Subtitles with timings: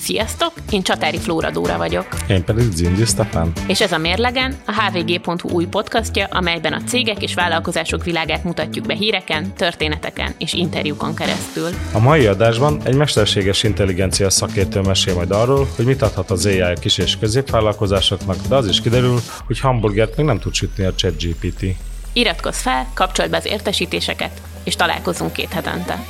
[0.00, 2.06] Sziasztok, én Csatári Flóra Dóra vagyok.
[2.28, 3.52] Én pedig Zindi Stefan.
[3.66, 8.86] És ez a Mérlegen, a hvg.hu új podcastja, amelyben a cégek és vállalkozások világát mutatjuk
[8.86, 11.68] be híreken, történeteken és interjúkon keresztül.
[11.92, 16.74] A mai adásban egy mesterséges intelligencia szakértő mesél majd arról, hogy mit adhat az AI
[16.80, 21.64] kis és középvállalkozásoknak, de az is kiderül, hogy hamburgert még nem tud sütni a ChatGPT.
[22.12, 26.04] Iratkozz fel, kapcsold be az értesítéseket, és találkozunk két hetente.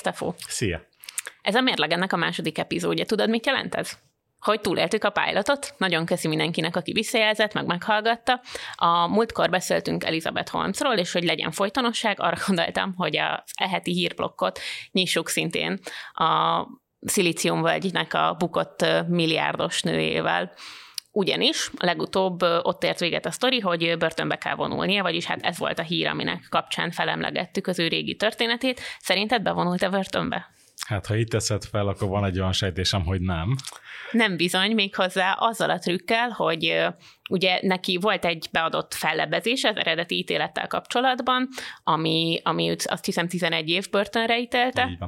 [0.00, 0.34] Szia, Stefó!
[0.48, 0.82] Szia!
[1.42, 3.04] Ez a mérlegennek a második epizódja.
[3.04, 3.98] Tudod, mit jelent ez?
[4.40, 5.74] hogy túléltük a pilotot.
[5.76, 8.40] Nagyon köszi mindenkinek, aki visszajelzett, meg meghallgatta.
[8.74, 14.60] A múltkor beszéltünk Elizabeth Holmesról, és hogy legyen folytonosság, arra gondoltam, hogy az eheti hírblokkot
[14.92, 15.78] nyissuk szintén
[16.12, 16.62] a
[17.00, 20.52] szilíciumvölgynek a bukott milliárdos nőjével.
[21.20, 25.78] Ugyanis legutóbb ott ért véget a sztori, hogy börtönbe kell vonulnia, vagyis hát ez volt
[25.78, 28.80] a hír, aminek kapcsán felemlegettük az ő régi történetét.
[29.00, 30.50] Szerinted bevonult-e börtönbe?
[30.86, 33.56] Hát, ha itt teszed fel, akkor van egy olyan sejtésem, hogy nem.
[34.10, 36.86] Nem bizony, méghozzá azzal a trükkel, hogy
[37.30, 41.48] ugye neki volt egy beadott fellebezés az eredeti ítélettel kapcsolatban,
[41.84, 44.98] ami, ami azt hiszem 11 év börtönre ítélte,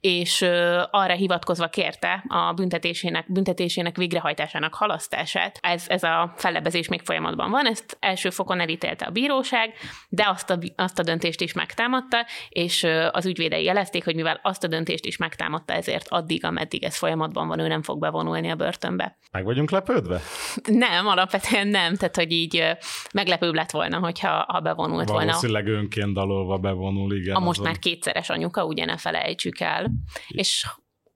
[0.00, 0.42] és
[0.90, 5.58] arra hivatkozva kérte a büntetésének, büntetésének végrehajtásának halasztását.
[5.60, 9.74] Ez, ez a fellebezés még folyamatban van, ezt első fokon elítélte a bíróság,
[10.08, 14.64] de azt a, azt a döntést is megtámadta, és az ügyvédei jelezték, hogy mivel azt
[14.64, 18.54] a döntést is megtámadta, ezért addig, ameddig ez folyamatban van, ő nem fog bevonulni a
[18.54, 19.16] börtönbe.
[19.32, 20.20] Meg vagyunk lepődve?
[20.64, 22.76] Nem, alapvetően nem, tehát hogy így
[23.12, 25.26] meglepőbb lett volna, hogyha ha bevonult Valószínűleg volna.
[25.26, 27.34] Valószínűleg önként dalolva bevonul, igen.
[27.34, 27.70] A most azon.
[27.70, 29.90] már kétszeres anyuka, ugye ne felejtsük el.
[30.28, 30.66] És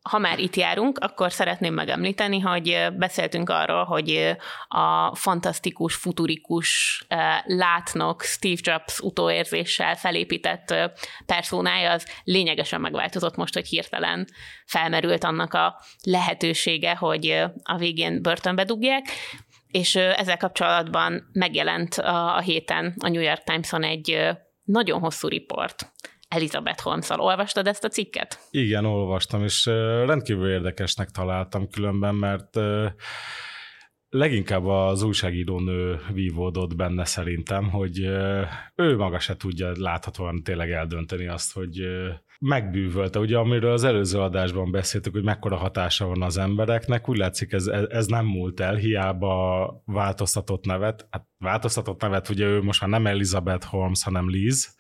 [0.08, 4.36] ha már itt járunk, akkor szeretném megemlíteni, hogy beszéltünk arról, hogy
[4.68, 7.04] a fantasztikus, futurikus
[7.44, 10.74] látnok Steve Jobs utóérzéssel felépített
[11.26, 14.26] personája az lényegesen megváltozott most, hogy hirtelen
[14.66, 19.06] felmerült annak a lehetősége, hogy a végén börtönbe dugják
[19.70, 24.28] és ezzel kapcsolatban megjelent a, héten a New York Times-on egy
[24.64, 25.92] nagyon hosszú riport.
[26.28, 28.38] Elizabeth holmes Olvastad ezt a cikket?
[28.50, 29.66] Igen, olvastam, és
[30.06, 32.56] rendkívül érdekesnek találtam különben, mert
[34.08, 37.98] leginkább az újságírónő vívódott benne szerintem, hogy
[38.74, 41.80] ő maga se tudja láthatóan tényleg eldönteni azt, hogy
[42.38, 43.18] megbűvölte.
[43.18, 47.66] Ugye, amiről az előző adásban beszéltük, hogy mekkora hatása van az embereknek, úgy látszik ez,
[47.66, 51.06] ez nem múlt el, hiába változtatott nevet.
[51.10, 54.76] Hát változtatott nevet, ugye ő most már nem Elizabeth Holmes, hanem Liz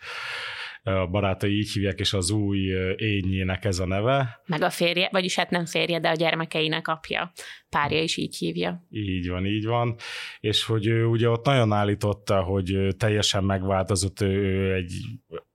[0.82, 2.58] a barátai így hívják, és az új
[2.96, 4.40] ényének ez a neve.
[4.46, 7.32] Meg a férje, vagyis hát nem férje, de a gyermekeinek apja.
[7.68, 8.86] Párja is így hívja.
[8.90, 9.96] Így van, így van.
[10.40, 14.92] És hogy ő ugye ott nagyon állította, hogy teljesen megváltozott, ő egy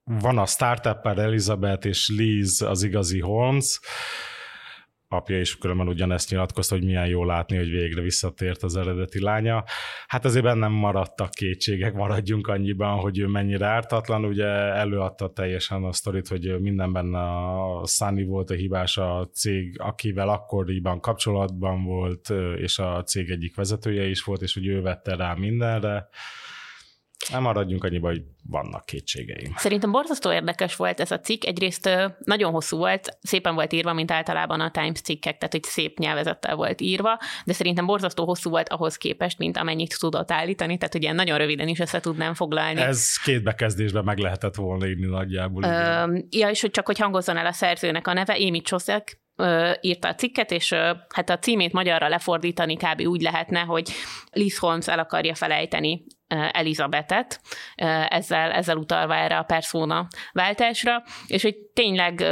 [0.03, 3.79] van a startup Elizabeth és Liz az igazi Holmes,
[5.13, 9.63] apja is különben ugyanezt nyilatkozta, hogy milyen jó látni, hogy végre visszatért az eredeti lánya.
[10.07, 14.25] Hát azért bennem maradtak kétségek, maradjunk annyiban, hogy ő mennyire ártatlan.
[14.25, 20.29] Ugye előadta teljesen a sztorit, hogy mindenben a Sunny volt a hibás, a cég, akivel
[20.29, 25.33] akkoriban kapcsolatban volt, és a cég egyik vezetője is volt, és hogy ő vette rá
[25.33, 26.07] mindenre.
[27.31, 29.53] Nem maradjunk annyiba, hogy vannak kétségeim.
[29.57, 31.43] Szerintem borzasztó érdekes volt ez a cikk.
[31.43, 31.89] Egyrészt
[32.23, 36.55] nagyon hosszú volt, szépen volt írva, mint általában a Times cikkek, tehát hogy szép nyelvezettel
[36.55, 41.11] volt írva, de szerintem borzasztó hosszú volt ahhoz képest, mint amennyit tudott állítani, tehát ugye
[41.11, 42.81] nagyon röviden is össze tudnám foglalni.
[42.81, 45.63] Ez két bekezdésben meg lehetett volna írni nagyjából.
[45.63, 49.21] Ö, ja, és hogy csak hogy hangozzon el a szerzőnek a neve, Émi Csoszek,
[49.81, 50.73] írta a cikket, és
[51.09, 53.01] hát a címét magyarra lefordítani kb.
[53.01, 53.91] úgy lehetne, hogy
[54.31, 57.41] Liz Holmes el akarja felejteni Elizabetet,
[58.07, 62.25] ezzel, ezzel utalva erre a persona váltásra, és hogy tényleg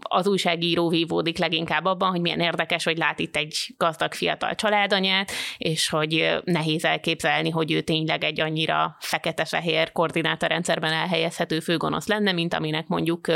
[0.00, 5.32] az újságíró vívódik leginkább abban, hogy milyen érdekes, hogy lát itt egy gazdag fiatal családanyát,
[5.58, 12.54] és hogy nehéz elképzelni, hogy ő tényleg egy annyira fekete-fehér koordinátorrendszerben elhelyezhető főgonosz lenne, mint
[12.54, 13.26] aminek mondjuk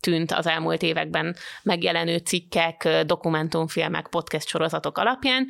[0.00, 5.46] tűnt az elmúlt években megjelenő cikkek, dokumentumfilmek, podcast sorozatok alapján,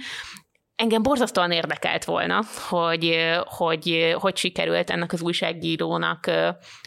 [0.80, 6.30] engem borzasztóan érdekelt volna, hogy, hogy hogy sikerült ennek az újságírónak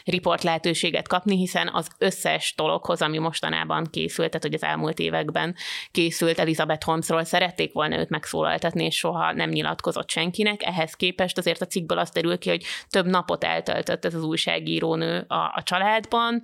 [0.05, 5.55] riport lehetőséget kapni, hiszen az összes dologhoz, ami mostanában készült, tehát hogy az elmúlt években
[5.91, 10.63] készült Elizabeth Holmesról, szerették volna őt megszólaltatni, és soha nem nyilatkozott senkinek.
[10.63, 15.25] Ehhez képest azért a cikkből azt derül ki, hogy több napot eltöltött ez az újságírónő
[15.27, 16.41] a, a családban,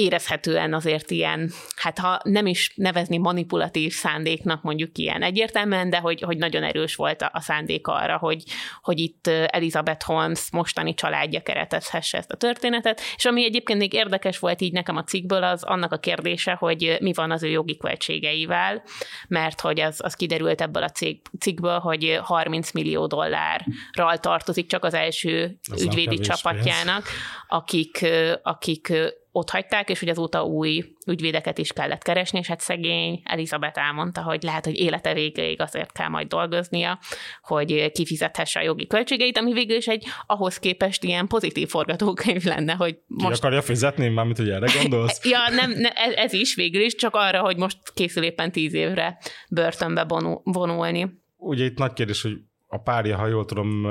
[0.00, 6.20] érezhetően azért ilyen, hát ha nem is nevezni manipulatív szándéknak mondjuk ilyen egyértelműen, de hogy,
[6.20, 8.42] hogy nagyon erős volt a, a szándék arra, hogy,
[8.82, 14.38] hogy itt Elizabeth Holmes mostani családja keretezhesse ezt a történetet, és ami egyébként még érdekes
[14.38, 17.76] volt így nekem a cikkből, az annak a kérdése, hogy mi van az ő jogi
[17.76, 18.82] költségeivel,
[19.28, 20.92] mert hogy az, az kiderült ebből a
[21.38, 27.06] cikkből, hogy 30 millió dollárral tartozik csak az első az ügyvédi csapatjának,
[27.48, 28.06] akik,
[28.42, 28.92] akik
[29.32, 34.22] ott hagyták, és hogy azóta új ügyvédeket is kellett keresni, és hát szegény Elizabeth elmondta,
[34.22, 36.98] hogy lehet, hogy élete végéig azért kell majd dolgoznia,
[37.42, 42.72] hogy kifizethesse a jogi költségeit, ami végül is egy ahhoz képest ilyen pozitív forgatókönyv lenne,
[42.72, 43.40] hogy most...
[43.40, 45.24] Ki akarja fizetni, mármint, hogy erre gondolsz?
[45.32, 48.74] ja, nem, ne, ez, ez is végül is, csak arra, hogy most készül éppen tíz
[48.74, 49.18] évre
[49.50, 50.06] börtönbe
[50.44, 51.18] vonulni.
[51.36, 52.32] Ugye itt nagy kérdés, hogy
[52.72, 53.86] a párja, ha jól tudom,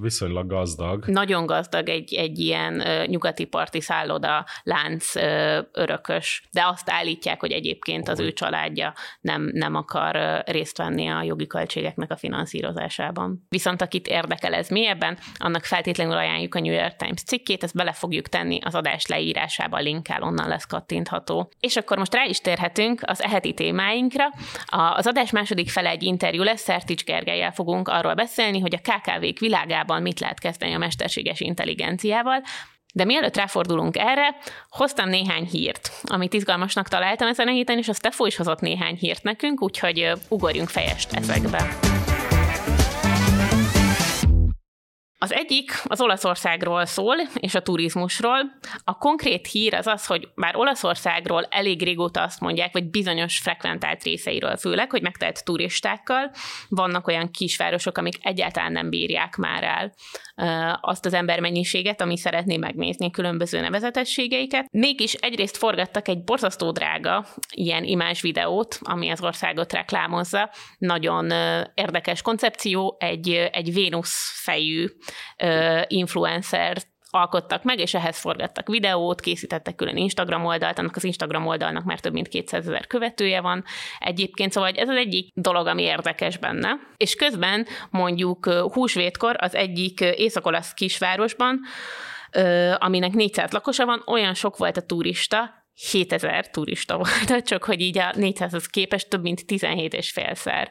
[0.00, 1.04] viszonylag gazdag.
[1.06, 5.14] Nagyon gazdag, egy, egy ilyen nyugati parti szálloda lánc
[5.72, 11.22] örökös, de azt állítják, hogy egyébként az ő családja nem, nem akar részt venni a
[11.22, 13.46] jogi költségeknek a finanszírozásában.
[13.48, 17.92] Viszont akit érdekel ez mélyebben, annak feltétlenül ajánljuk a New York Times cikkét, ezt bele
[17.92, 21.50] fogjuk tenni az adás leírásába, linkkel, onnan lesz kattintható.
[21.60, 24.24] És akkor most rá is térhetünk az eheti témáinkra.
[24.96, 29.38] Az adás második fele egy interjú lesz, Szertics Gergelyel fogunk arról beszélni, hogy a KKV-k
[29.38, 32.42] világában mit lehet kezdeni a mesterséges intelligenciával,
[32.94, 34.36] de mielőtt ráfordulunk erre,
[34.68, 38.96] hoztam néhány hírt, amit izgalmasnak találtam ezen a héten, és a Stefo is hozott néhány
[38.96, 41.78] hírt nekünk, úgyhogy ugorjunk fejest ezekbe.
[45.22, 48.38] Az egyik az Olaszországról szól, és a turizmusról.
[48.84, 54.02] A konkrét hír az az, hogy bár Olaszországról elég régóta azt mondják, vagy bizonyos frekventált
[54.02, 56.30] részeiről főleg, hogy megtelt turistákkal,
[56.68, 59.94] vannak olyan kisvárosok, amik egyáltalán nem bírják már el
[60.80, 64.66] azt az embermennyiséget, ami szeretné megnézni különböző nevezetességeiket.
[64.70, 70.50] Mégis egyrészt forgattak egy borzasztó drága ilyen imás videót, ami az országot reklámozza.
[70.78, 71.30] Nagyon
[71.74, 74.86] érdekes koncepció, egy, egy Vénusz fejű
[75.86, 76.76] influencer
[77.10, 82.00] alkottak meg, és ehhez forgattak videót, készítettek külön Instagram oldalt, annak az Instagram oldalnak már
[82.00, 83.64] több mint 200 ezer követője van
[83.98, 86.78] egyébként, szóval ez az egyik dolog, ami érdekes benne.
[86.96, 91.60] És közben mondjuk húsvétkor az egyik észak kisvárosban,
[92.78, 97.98] aminek 400 lakosa van, olyan sok volt a turista, 7000 turista volt, csak hogy így
[97.98, 100.70] a 400-hoz képest több mint 17 és félszer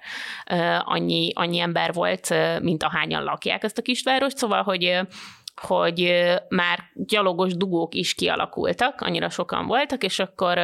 [0.80, 5.00] annyi, annyi ember volt, mint ahányan lakják ezt a kisvárost, szóval, hogy
[5.62, 10.58] hogy már gyalogos dugók is kialakultak, annyira sokan voltak, és akkor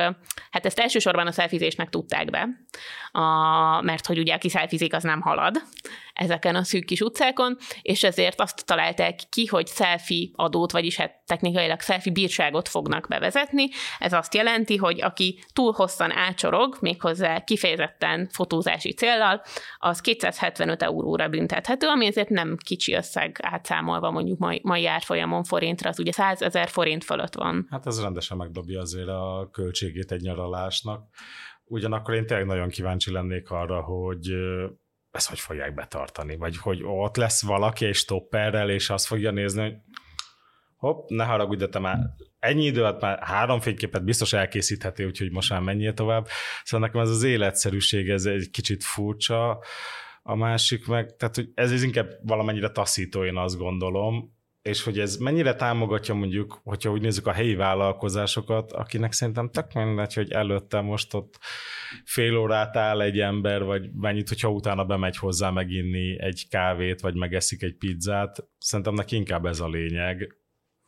[0.52, 2.48] hát ezt elsősorban a szelfizésnek tudták be,
[3.12, 5.62] a, mert hogy ugye aki szelfizik, az nem halad
[6.16, 11.22] ezeken a szűk kis utcákon, és ezért azt találták ki, hogy selfie adót, vagyis hát
[11.26, 13.68] technikailag selfie bírságot fognak bevezetni.
[14.00, 19.42] Ez azt jelenti, hogy aki túl hosszan ácsorog, méghozzá kifejezetten fotózási céllal,
[19.78, 25.90] az 275 euróra büntethető, ami ezért nem kicsi összeg átszámolva mondjuk mai, mai árfolyamon forintra,
[25.90, 27.68] az ugye 100 ezer forint fölött van.
[27.70, 31.08] Hát ez rendesen megdobja azért a költségét egy nyaralásnak.
[31.68, 34.30] Ugyanakkor én tényleg nagyon kíváncsi lennék arra, hogy
[35.16, 36.36] ezt hogy fogják betartani?
[36.36, 39.76] Vagy hogy ott lesz valaki egy stopperrel, és azt fogja nézni, hogy
[40.76, 41.98] hopp, ne haragudj, de te már
[42.40, 46.28] ennyi idő alatt már három fényképet biztos elkészítheti, úgyhogy most már menjél tovább.
[46.64, 49.63] Szóval nekem ez az életszerűség, ez egy kicsit furcsa.
[50.24, 54.35] A másik meg, tehát hogy ez inkább valamennyire taszító, én azt gondolom,
[54.69, 59.74] és hogy ez mennyire támogatja mondjuk, hogyha úgy nézzük a helyi vállalkozásokat, akinek szerintem tök
[59.74, 61.38] mindegy, hogy előtte most ott
[62.03, 67.15] fél órát áll egy ember, vagy mennyit, hogyha utána bemegy hozzá meginni egy kávét, vagy
[67.15, 70.45] megeszik egy pizzát, szerintem neki inkább ez a lényeg,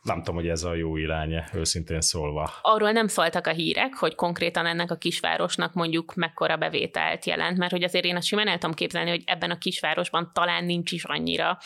[0.07, 2.53] nem tudom, hogy ez a jó irány, őszintén szólva.
[2.61, 7.71] Arról nem szóltak a hírek, hogy konkrétan ennek a kisvárosnak mondjuk mekkora bevételt jelent, mert
[7.71, 11.03] hogy azért én azt simán el tudom képzelni, hogy ebben a kisvárosban talán nincs is
[11.03, 11.57] annyira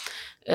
[0.46, 0.54] ö,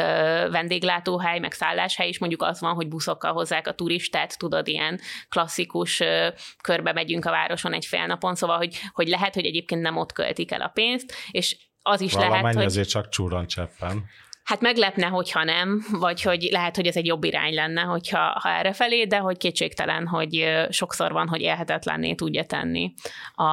[0.50, 6.00] vendéglátóhely, meg szálláshely, és mondjuk az van, hogy buszokkal hozzák a turistát, tudod, ilyen klasszikus
[6.00, 6.28] ö,
[6.62, 10.12] körbe megyünk a városon egy fél napon, szóval, hogy, hogy lehet, hogy egyébként nem ott
[10.12, 12.64] költik el a pénzt, és az is Valamennyi lehet, hogy...
[12.64, 14.04] azért csak csúran cseppen.
[14.46, 18.48] Hát meglepne, hogyha nem, vagy hogy lehet, hogy ez egy jobb irány lenne, hogyha ha
[18.48, 22.94] erre felé, de hogy kétségtelen, hogy sokszor van, hogy élhetetlenné tudja tenni
[23.34, 23.46] a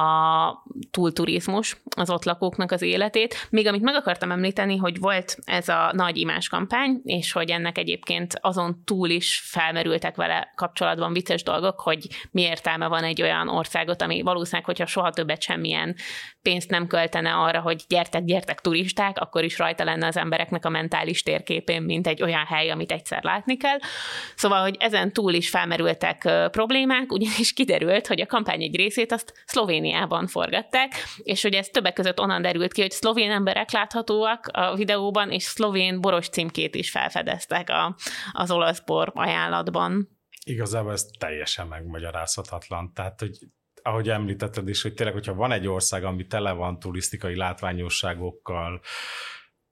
[0.90, 3.46] túlturizmus az ott lakóknak az életét.
[3.50, 7.78] Még amit meg akartam említeni, hogy volt ez a nagy imás kampány, és hogy ennek
[7.78, 13.48] egyébként azon túl is felmerültek vele kapcsolatban vicces dolgok, hogy mi értelme van egy olyan
[13.48, 15.96] országot, ami valószínűleg, hogyha soha többet semmilyen
[16.44, 20.68] pénzt nem költene arra, hogy gyertek, gyertek turisták, akkor is rajta lenne az embereknek a
[20.68, 23.78] mentális térképén, mint egy olyan hely, amit egyszer látni kell.
[24.36, 29.32] Szóval, hogy ezen túl is felmerültek problémák, ugyanis kiderült, hogy a kampány egy részét azt
[29.46, 34.74] Szlovéniában forgatták, és hogy ez többek között onnan derült ki, hogy szlovén emberek láthatóak a
[34.74, 37.96] videóban, és szlovén boros címkét is felfedeztek a,
[38.32, 40.08] az olasz bor ajánlatban.
[40.44, 42.92] Igazából ez teljesen megmagyarázhatatlan.
[42.94, 43.38] Tehát, hogy
[43.86, 48.80] ahogy említetted is, hogy tényleg, hogyha van egy ország, ami tele van turisztikai látványosságokkal,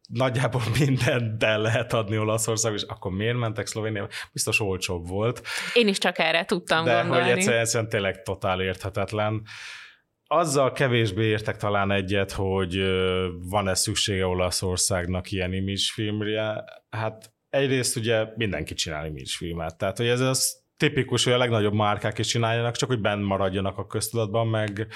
[0.09, 4.09] nagyjából mindent el lehet adni Olaszország, és akkor miért mentek Szlovéniába?
[4.33, 5.43] Biztos olcsóbb volt.
[5.75, 7.23] Én is csak erre tudtam De gondolni.
[7.23, 9.43] hogy egyszerűen, egyszerűen tényleg totál érthetetlen.
[10.27, 12.83] Azzal kevésbé értek talán egyet, hogy
[13.49, 16.65] van-e szüksége Olaszországnak ilyen image filmre.
[16.91, 21.75] Hát egyrészt ugye mindenki csinál image filmet, tehát hogy ez az tipikus, hogy a legnagyobb
[21.75, 24.87] márkák is csináljanak, csak hogy benn maradjanak a köztudatban, meg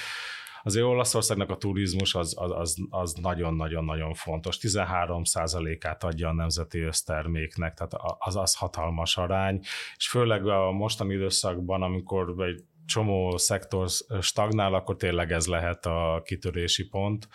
[0.66, 4.58] azért Olaszországnak a turizmus az, az, az, az nagyon-nagyon-nagyon fontos.
[4.60, 9.60] 13%-át adja a nemzeti összterméknek, tehát az az hatalmas arány,
[9.96, 13.88] és főleg a mostani időszakban, amikor egy csomó szektor
[14.20, 17.28] stagnál, akkor tényleg ez lehet a kitörési pont.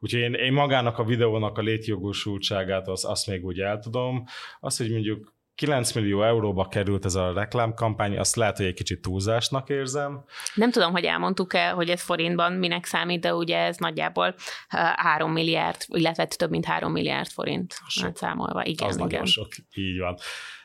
[0.00, 4.24] Úgyhogy én, én magának a videónak a létjogosultságát azt, azt még úgy el tudom.
[4.60, 9.00] Azt, hogy mondjuk 9 millió euróba került ez a reklámkampány, azt lehet, hogy egy kicsit
[9.00, 10.24] túlzásnak érzem.
[10.54, 14.34] Nem tudom, hogy elmondtuk-e, hogy ez forintban minek számít, de ugye ez nagyjából
[14.68, 18.16] 3 milliárd, illetve több mint 3 milliárd forint sok.
[18.16, 18.64] számolva.
[18.64, 19.08] Igen, az igen.
[19.08, 20.16] nagyon sok, így van.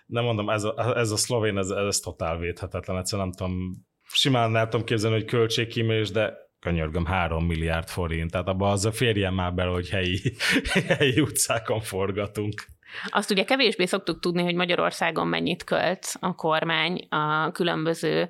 [0.05, 3.71] Nem mondom, ez a, ez a szlovén, ez, ez totál védhetetlen, egyszerűen nem tudom,
[4.11, 8.91] simán nem tudom képzelni, hogy költségkímés, de könyörgöm, három milliárd forint, tehát abban az a
[8.91, 10.19] férjen már bele, hogy helyi,
[10.97, 12.71] helyi utcákon forgatunk.
[13.07, 18.29] Azt ugye kevésbé szoktuk tudni, hogy Magyarországon mennyit költ a kormány a különböző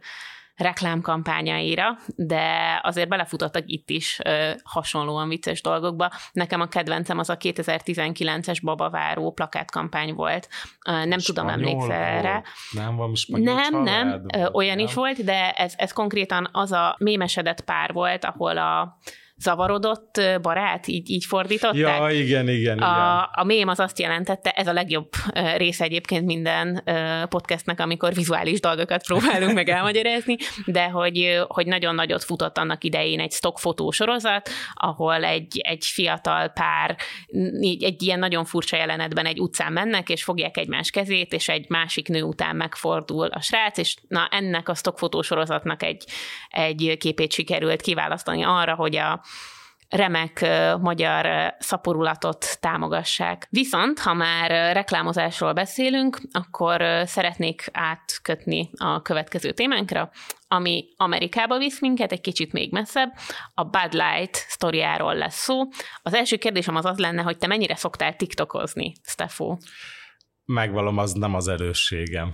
[0.55, 6.11] reklámkampányaira, de azért belefutottak itt is ö, hasonlóan vicces dolgokba.
[6.31, 10.49] Nekem a kedvencem az a 2019-es babaváró plakátkampány volt.
[10.87, 12.43] Ö, nem spanyol tudom, emlékszel erre.
[12.71, 14.85] Nem, van spanyol Nem, család, nem, ö, olyan nem?
[14.85, 18.97] is volt, de ez, ez konkrétan az a mémesedett pár volt, ahol a
[19.37, 21.99] zavarodott barát, így, így fordították.
[21.99, 23.29] Ja, igen, igen, a, igen.
[23.31, 25.09] a mém az azt jelentette, ez a legjobb
[25.57, 26.83] része egyébként minden
[27.29, 30.35] podcastnek, amikor vizuális dolgokat próbálunk meg elmagyarázni,
[30.65, 33.57] de hogy, hogy nagyon nagyot futott annak idején egy stock
[33.91, 36.95] sorozat, ahol egy, egy fiatal pár
[37.61, 41.69] így, egy ilyen nagyon furcsa jelenetben egy utcán mennek, és fogják egymás kezét, és egy
[41.69, 46.05] másik nő után megfordul a srác, és na ennek a stock sorozatnak egy,
[46.49, 49.22] egy képét sikerült kiválasztani arra, hogy a
[49.89, 50.45] remek
[50.79, 53.47] magyar szaporulatot támogassák.
[53.49, 60.09] Viszont, ha már reklámozásról beszélünk, akkor szeretnék átkötni a következő témánkra,
[60.47, 63.13] ami Amerikába visz minket, egy kicsit még messzebb.
[63.53, 65.61] A Bud Light sztoriáról lesz szó.
[66.01, 69.57] Az első kérdésem az az lenne, hogy te mennyire szoktál tiktokozni, Stefo?
[70.45, 72.31] Megvalom, az nem az erősségem.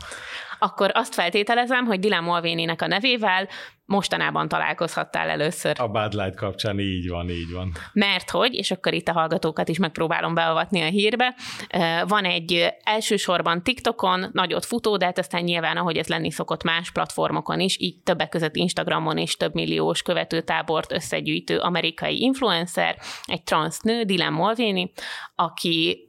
[0.60, 3.48] Akkor azt feltételezem, hogy Dylan Mulvaney-nek a nevével
[3.86, 5.76] mostanában találkozhattál először.
[5.80, 7.72] A Bud Light kapcsán így van, így van.
[7.94, 11.36] Mert hogy, és akkor itt a hallgatókat is megpróbálom beavatni a hírbe,
[12.08, 16.92] van egy elsősorban TikTokon nagyot futó, de hát aztán nyilván, ahogy ez lenni szokott más
[16.92, 23.80] platformokon is, így többek között Instagramon is több milliós követőtábort összegyűjtő amerikai influencer, egy transz
[23.80, 24.92] nő, Dylan Mulvaney,
[25.36, 26.08] aki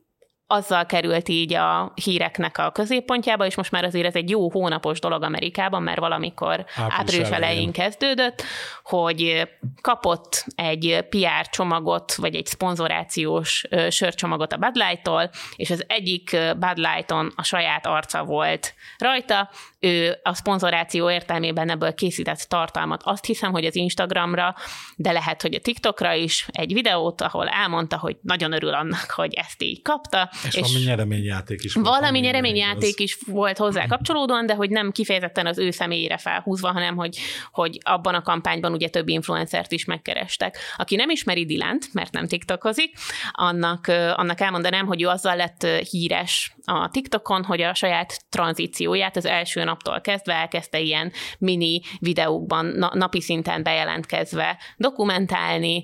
[0.52, 5.00] azzal került így a híreknek a középpontjába, és most már azért ez egy jó hónapos
[5.00, 7.72] dolog Amerikában, mert valamikor április elején.
[7.72, 8.42] kezdődött,
[8.82, 9.48] hogy
[9.80, 16.76] kapott egy PR csomagot, vagy egy szponzorációs sörcsomagot a Bud Light-tól, és az egyik Bud
[16.76, 23.00] Light-on a saját arca volt rajta, ő a szponzoráció értelmében ebből készített tartalmat.
[23.04, 24.54] Azt hiszem, hogy az Instagramra,
[24.96, 29.34] de lehet, hogy a TikTokra is egy videót, ahol elmondta, hogy nagyon örül annak, hogy
[29.34, 30.30] ezt így kapta.
[30.46, 31.86] És, és valami nyereményjáték is volt.
[31.86, 36.96] Valami nyereményjáték is volt hozzá kapcsolódóan, de hogy nem kifejezetten az ő személyére felhúzva, hanem
[36.96, 37.18] hogy,
[37.52, 40.58] hogy abban a kampányban ugye több influencert is megkerestek.
[40.76, 42.96] Aki nem ismeri Dilant, mert nem TikTokozik,
[43.32, 49.26] annak, annak elmondanám, hogy ő azzal lett híres a TikTokon, hogy a saját tranzícióját az
[49.26, 55.82] első naptól kezdve elkezdte ilyen mini videókban na- napi szinten bejelentkezve dokumentálni,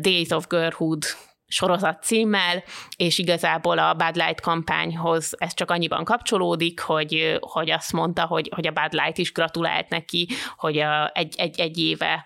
[0.00, 1.04] Days of Girlhood
[1.50, 2.62] sorozat címmel,
[2.96, 8.50] és igazából a Bud Light kampányhoz ez csak annyiban kapcsolódik, hogy, hogy azt mondta, hogy,
[8.54, 12.24] hogy a Bud Light is gratulált neki, hogy a, egy, egy, egy éve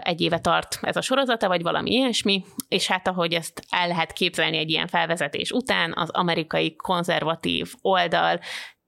[0.00, 4.12] egy éve tart ez a sorozata, vagy valami ilyesmi, és hát ahogy ezt el lehet
[4.12, 8.40] képzelni egy ilyen felvezetés után, az amerikai konzervatív oldal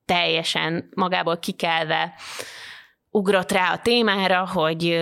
[0.05, 2.15] teljesen magából kikelve
[3.11, 4.93] ugrott rá a témára, hogy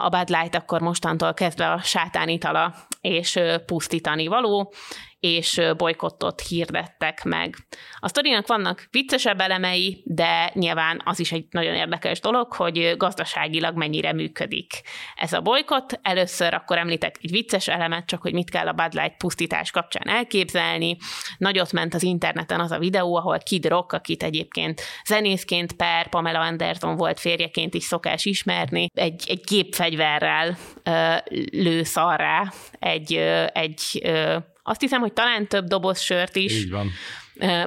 [0.00, 4.72] a Bud Light akkor mostantól kezdve a sátán itala és pusztítani való,
[5.20, 7.56] és bolykottot hirdettek meg.
[7.98, 13.76] A sztorinak vannak viccesebb elemei, de nyilván az is egy nagyon érdekes dolog, hogy gazdaságilag
[13.76, 14.72] mennyire működik
[15.16, 15.98] ez a bolykott.
[16.02, 20.08] Először akkor említek egy vicces elemet, csak hogy mit kell a Bud Light pusztítás kapcsán
[20.08, 20.96] elképzelni.
[21.38, 26.40] Nagyot ment az interneten az a videó, ahol Kid Rock, akit egyébként zenészként per Pamela
[26.40, 31.14] Anderson volt férjeként is szokás ismerni, egy, egy gépfegyverrel ö,
[31.50, 34.36] lő szarrá egy, ö, egy ö,
[34.68, 36.52] azt hiszem, hogy talán több doboz sört is.
[36.52, 36.90] Így van.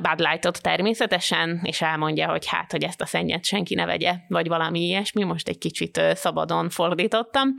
[0.01, 4.47] Bud Lightot természetesen, és elmondja, hogy hát, hogy ezt a szennyet senki ne vegye, vagy
[4.47, 7.49] valami ilyesmi, most egy kicsit szabadon fordítottam.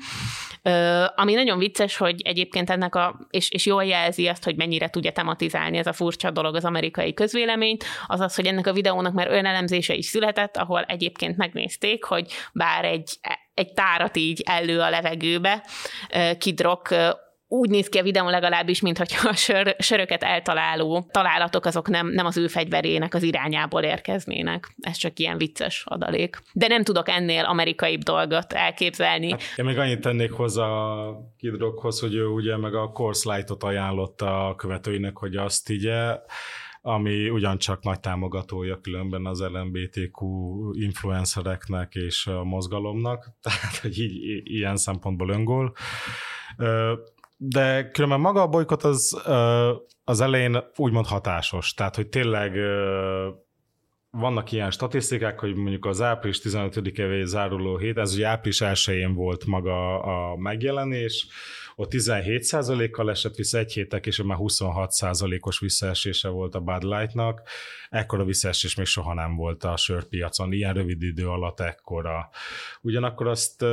[1.15, 5.13] Ami nagyon vicces, hogy egyébként ennek a, és, és jól jelzi azt, hogy mennyire tudja
[5.13, 9.29] tematizálni ez a furcsa dolog az amerikai közvéleményt, az az, hogy ennek a videónak már
[9.29, 13.19] olyan elemzése is született, ahol egyébként megnézték, hogy bár egy
[13.55, 15.65] egy tárat így elő a levegőbe,
[16.39, 16.89] kidrok
[17.53, 22.27] úgy néz ki a videón legalábbis, mintha a sör, söröket eltaláló találatok azok nem, nem
[22.27, 24.75] az ő fegyverének az irányából érkeznének.
[24.81, 26.43] Ez csak ilyen vicces adalék.
[26.53, 29.31] De nem tudok ennél amerikai dolgot elképzelni.
[29.31, 33.63] Hát én még annyit tennék hozzá a Kidrockhoz, hogy ő ugye meg a Course Light-ot
[33.63, 36.19] ajánlotta a követőinek, hogy azt igye,
[36.81, 40.27] ami ugyancsak nagy támogatója különben az LMBTQ
[40.73, 45.75] influencereknek és a mozgalomnak, tehát hogy így, ilyen szempontból öngól
[47.45, 49.23] de különben maga a bolykot az,
[50.05, 52.53] az elején úgymond hatásos, tehát hogy tényleg
[54.11, 59.47] vannak ilyen statisztikák, hogy mondjuk az április 15-e záruló hét, ez ugye április 1 volt
[59.47, 61.27] maga a megjelenés,
[61.83, 67.43] ott 17%-kal esett vissza egy héttel, és már 26%-os visszaesése volt a Bud Light-nak.
[67.91, 72.29] Ekkora visszaesés még soha nem volt a sörpiacon, ilyen rövid idő alatt ekkora.
[72.81, 73.65] Ugyanakkor azt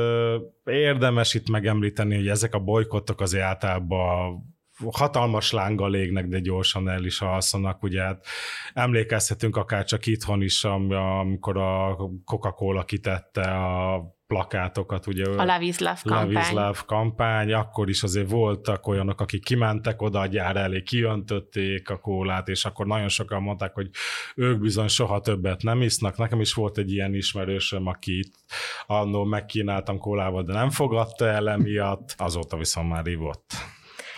[0.64, 4.42] érdemes itt megemlíteni, hogy ezek a bolykottok azért általában
[4.90, 8.26] hatalmas lánggal légnek, de gyorsan el is alszanak, ugye hát
[8.72, 15.78] emlékezhetünk akár csak itthon is, amikor a Coca-Cola kitette a plakátokat, ugye a Love is
[15.78, 16.26] Love kampány.
[16.26, 20.82] Love is Love kampány, akkor is azért voltak olyanok, akik kimentek oda a gyár elé,
[20.82, 23.90] kiöntötték a kólát, és akkor nagyon sokan mondták, hogy
[24.36, 26.16] ők bizony soha többet nem isznak.
[26.16, 28.30] Nekem is volt egy ilyen ismerősöm, akit
[28.86, 33.54] annól megkínáltam kólával, de nem fogadta el emiatt, azóta viszont már ivott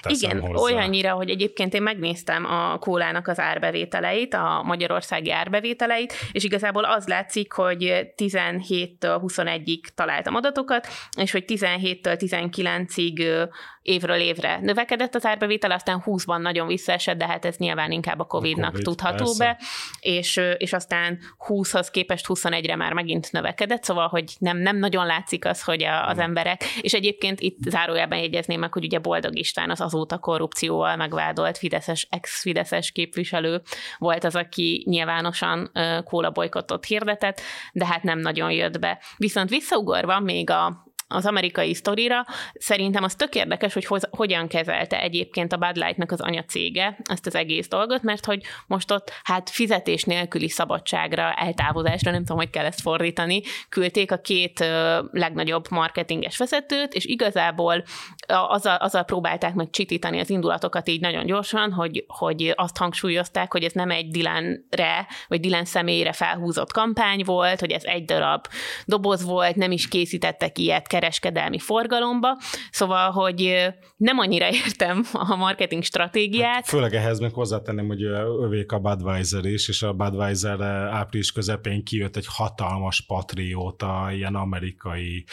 [0.09, 0.63] igen, hozzá.
[0.63, 7.07] olyannyira, hogy egyébként én megnéztem a kólának az árbevételeit, a magyarországi árbevételeit, és igazából az
[7.07, 10.87] látszik, hogy 17-től 21-ig találtam adatokat,
[11.17, 13.49] és hogy 17-től 19-ig
[13.83, 18.25] évről évre növekedett az árbevétel, aztán 20-ban nagyon visszaesett, de hát ez nyilván inkább a
[18.25, 19.45] COVID-nak COVID, tudható persze.
[19.45, 19.59] be,
[20.01, 21.19] és, és aztán
[21.49, 26.09] 20-hoz képest 21-re már megint növekedett, szóval, hogy nem, nem nagyon látszik az, hogy a,
[26.09, 30.97] az emberek, és egyébként itt zárójában jegyezném meg, hogy ugye Boldog István az azóta korrupcióval
[30.97, 33.63] megvádolt Fideszes, ex-Fideszes képviselő
[33.99, 37.41] volt az, aki nyilvánosan uh, kólabolykottot hirdetett,
[37.73, 39.03] de hát nem nagyon jött be.
[39.17, 42.27] Viszont visszaugorva még a az amerikai sztorira.
[42.55, 47.27] Szerintem az tök érdekes, hogy hoz, hogyan kezelte egyébként a Bud Light-nak az anyacége ezt
[47.27, 52.51] az egész dolgot, mert hogy most ott hát fizetés nélküli szabadságra, eltávozásra, nem tudom, hogy
[52.51, 57.85] kell ezt fordítani, küldték a két ö, legnagyobb marketinges vezetőt, és igazából
[58.27, 63.65] azzal, azzal próbálták meg csitítani az indulatokat így nagyon gyorsan, hogy, hogy azt hangsúlyozták, hogy
[63.65, 68.47] ez nem egy Dylanre, vagy Dylan személyre felhúzott kampány volt, hogy ez egy darab
[68.85, 72.39] doboz volt, nem is készítettek ilyet kereskedelmi forgalomba,
[72.71, 76.55] szóval, hogy nem annyira értem a marketing stratégiát.
[76.55, 78.03] Hát, főleg ehhez meg hozzátenném, hogy
[78.43, 80.61] övék a Budweiser is, és a Budweiser
[80.91, 85.25] április közepén kijött egy hatalmas patrióta, ilyen amerikai,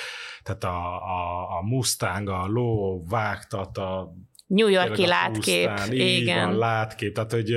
[0.43, 4.13] tehát a, a, a Mustang, a ló, vágtat, a
[4.49, 5.69] New Yorki látkép.
[5.69, 6.47] Pusztán, igen.
[6.47, 7.13] Van, látkép.
[7.13, 7.55] Tehát, hogy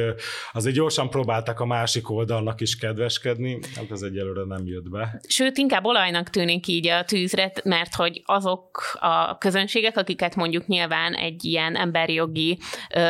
[0.53, 5.21] azért gyorsan próbáltak a másik oldalnak is kedveskedni, hát ez egyelőre nem jött be.
[5.29, 11.15] Sőt, inkább olajnak tűnik így a tűzre, mert hogy azok a közönségek, akiket mondjuk nyilván
[11.15, 12.59] egy ilyen emberi jogi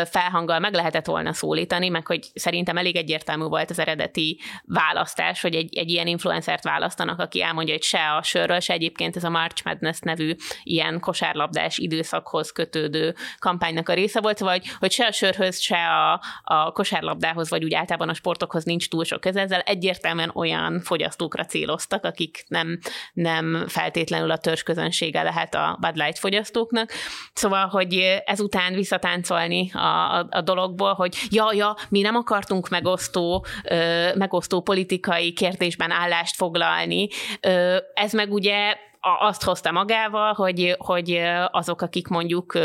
[0.05, 5.55] felhanggal meg lehetett volna szólítani, meg hogy szerintem elég egyértelmű volt az eredeti választás, hogy
[5.55, 9.31] egy, egy ilyen influencert választanak, aki elmondja, hogy se a sörről, se egyébként ez a
[9.31, 15.06] March Madness nevű ilyen kosárlabdás időszakhoz kötődő kampány kampánynak a része volt, vagy hogy se
[15.06, 19.40] a sörhöz, se a, a kosárlabdához, vagy úgy általában a sportokhoz nincs túl sok köze,
[19.40, 22.78] ezzel egyértelműen olyan fogyasztókra céloztak, akik nem,
[23.12, 26.90] nem feltétlenül a törzs közönsége lehet a Bud Light fogyasztóknak.
[27.32, 33.44] Szóval, hogy ezután visszatáncolni a, a, a dologból, hogy ja, ja, mi nem akartunk megosztó,
[33.64, 37.08] ö, megosztó politikai kérdésben állást foglalni,
[37.40, 38.76] ö, ez meg ugye
[39.20, 42.58] azt hozta magával, hogy, hogy azok, akik mondjuk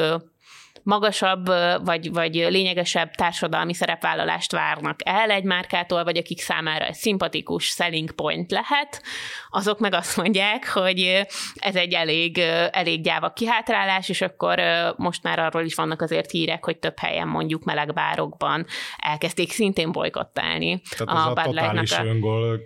[0.88, 1.48] magasabb
[1.86, 8.12] vagy, vagy lényegesebb társadalmi szerepvállalást várnak el egy márkától, vagy akik számára egy szimpatikus selling
[8.12, 9.02] point lehet,
[9.50, 12.38] azok meg azt mondják, hogy ez egy elég,
[12.72, 14.60] elég gyáva kihátrálás, és akkor
[14.98, 18.66] most már arról is vannak azért hírek, hogy több helyen mondjuk melegbárokban
[18.98, 20.82] elkezdték szintén bolykottálni.
[20.98, 22.06] Tehát a, a totális a...
[22.06, 22.60] öngól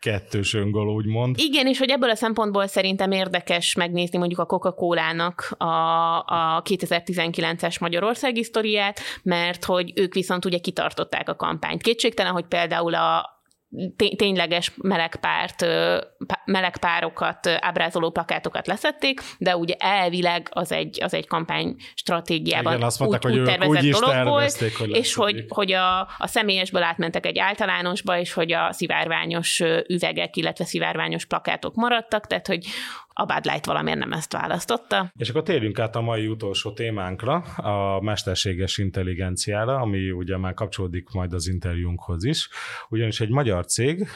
[0.00, 1.36] kettős öngól, úgymond.
[1.38, 5.64] Igen, és hogy ebből a szempontból szerintem érdekes megnézni mondjuk a Coca-Cola-nak a,
[6.18, 11.82] a 2019-es Magyarországi sztoriát, mert hogy ők viszont ugye kitartották a kampányt.
[11.82, 13.40] Kétségtelen, hogy például a,
[14.16, 15.66] tényleges melegpárt,
[16.44, 22.98] melegpárokat ábrázoló plakátokat leszették, de ugye elvileg az egy, az egy kampány stratégiában Igen, azt
[22.98, 26.82] mondták, úgy, hogy úgy tervezett úgy dolog volt, hogy és hogy, hogy a, a személyesből
[26.82, 32.66] átmentek egy általánosba, és hogy a szivárványos üvegek, illetve szivárványos plakátok maradtak, tehát hogy,
[33.22, 35.12] a Bud Light valamiért nem ezt választotta.
[35.18, 41.10] És akkor térjünk át a mai utolsó témánkra, a mesterséges intelligenciára, ami ugye már kapcsolódik
[41.10, 42.48] majd az interjúnkhoz is.
[42.88, 44.06] Ugyanis egy magyar cég,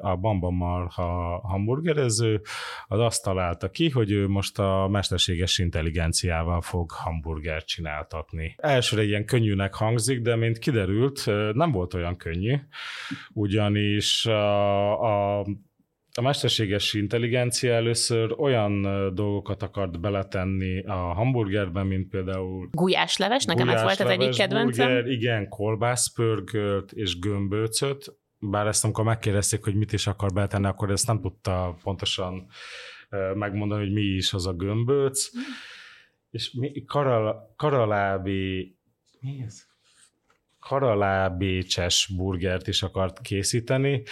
[0.00, 2.40] a Bamba Marha hamburgerező,
[2.86, 8.54] az azt találta ki, hogy ő most a mesterséges intelligenciával fog hamburgert csináltatni.
[8.58, 12.56] Elsőre ilyen könnyűnek hangzik, de mint kiderült, nem volt olyan könnyű,
[13.32, 15.46] ugyanis a, a
[16.16, 18.82] a mesterséges intelligencia először olyan
[19.14, 24.86] dolgokat akart beletenni a hamburgerben, mint például gulyásleves, nekem ez volt az egyik kedvencem.
[24.86, 30.90] Burger, igen, kolbászpörgölt és gömböcöt, bár ezt amikor megkérdezték, hogy mit is akar beletenni, akkor
[30.90, 32.46] ezt nem tudta pontosan
[33.34, 35.36] megmondani, hogy mi is az a gömböc.
[35.36, 35.40] Mm.
[36.30, 38.76] És mi, karal, karalábi,
[39.20, 39.62] mi ez?
[40.60, 44.02] Karalábécses burgert is akart készíteni,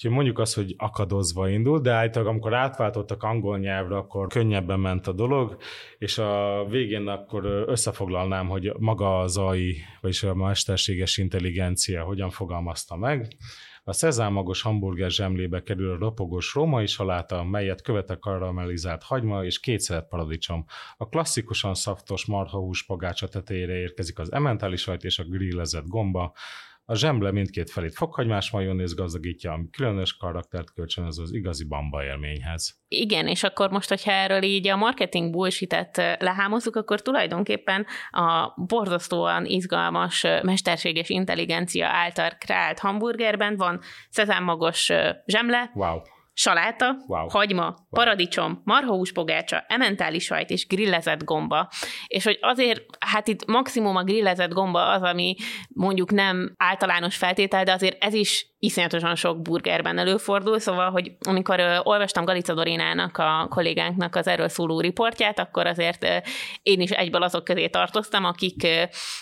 [0.00, 5.06] Úgyhogy mondjuk azt, hogy akadozva indult, de általában amikor átváltottak angol nyelvre, akkor könnyebben ment
[5.06, 5.56] a dolog,
[5.98, 12.96] és a végén akkor összefoglalnám, hogy maga az AI, vagyis a mesterséges intelligencia hogyan fogalmazta
[12.96, 13.36] meg.
[13.84, 20.04] A szezámagos hamburger zsemlébe kerül a ropogós római saláta, melyet követek karamellizált hagyma és két
[20.08, 20.64] paradicsom.
[20.96, 26.32] A klasszikusan szaftos marhahús pagácsa tetejére érkezik az ementális sajt és a grillezett gomba,
[26.90, 32.80] a zsemle mindkét felét fokhagymás majonéz gazdagítja, ami különös karaktert kölcsönöz az igazi bamba élményhez.
[32.88, 35.76] Igen, és akkor most, hogyha erről így a marketing bullshit
[36.18, 44.90] lehámozzuk, akkor tulajdonképpen a borzasztóan izgalmas mesterséges intelligencia által kreált hamburgerben van szezámmagos
[45.26, 46.00] zsemle, wow
[46.40, 47.28] saláta, wow.
[47.28, 47.74] hagyma, wow.
[47.90, 51.68] paradicsom, marhahús pogácsa, ementális sajt és grillezett gomba.
[52.06, 55.34] És hogy azért, hát itt maximum a grillezett gomba az, ami
[55.68, 61.80] mondjuk nem általános feltétel, de azért ez is iszonyatosan sok burgerben előfordul, szóval, hogy amikor
[61.82, 66.06] olvastam Galica Dorinának, a kollégánknak az erről szóló riportját, akkor azért
[66.62, 68.66] én is egyből azok közé tartoztam, akik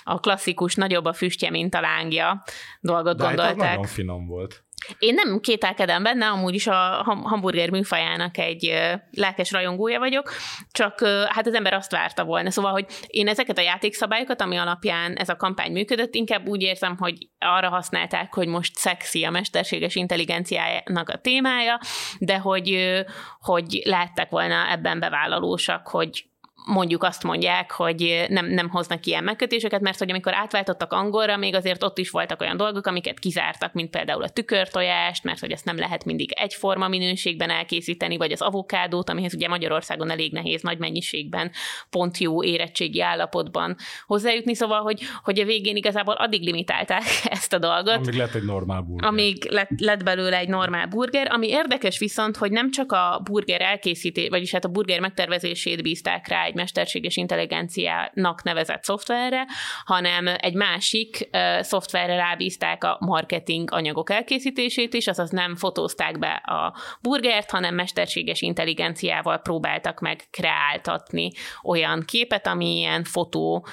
[0.03, 2.43] a klasszikus nagyobb a füstje, mint a lángja
[2.81, 3.61] dolgot De gondolták.
[3.61, 4.67] Hát nagyon finom volt.
[4.99, 8.73] Én nem kételkedem benne, amúgy is a hamburger műfajának egy
[9.11, 10.33] lelkes rajongója vagyok,
[10.71, 12.51] csak hát az ember azt várta volna.
[12.51, 16.97] Szóval, hogy én ezeket a játékszabályokat, ami alapján ez a kampány működött, inkább úgy érzem,
[16.97, 21.81] hogy arra használták, hogy most szexi a mesterséges intelligenciának a témája,
[22.19, 22.95] de hogy,
[23.41, 26.28] hogy láttak volna ebben bevállalósak, hogy
[26.69, 31.55] mondjuk azt mondják, hogy nem, nem hoznak ilyen megkötéseket, mert hogy amikor átváltottak angolra, még
[31.55, 35.65] azért ott is voltak olyan dolgok, amiket kizártak, mint például a tükörtojást, mert hogy ezt
[35.65, 40.79] nem lehet mindig egyforma minőségben elkészíteni, vagy az avokádót, amihez ugye Magyarországon elég nehéz nagy
[40.79, 41.51] mennyiségben,
[41.91, 43.77] pont jó érettségi állapotban
[44.07, 47.97] hozzájutni, szóval, hogy, hogy a végén igazából addig limitálták ezt a dolgot.
[47.97, 49.09] Amíg lett egy normál burger.
[49.09, 53.61] Amíg lett, lett belőle egy normál burger, ami érdekes viszont, hogy nem csak a burger
[53.61, 59.47] elkészíté, vagyis hát a burger megtervezését bízták rá egy mesterséges intelligenciának nevezett szoftverre,
[59.85, 61.29] hanem egy másik
[61.61, 68.41] szoftverre rábízták a marketing anyagok elkészítését is, azaz nem fotózták be a burgert, hanem mesterséges
[68.41, 71.31] intelligenciával próbáltak meg kreáltatni
[71.63, 73.67] olyan képet, ami ilyen fotó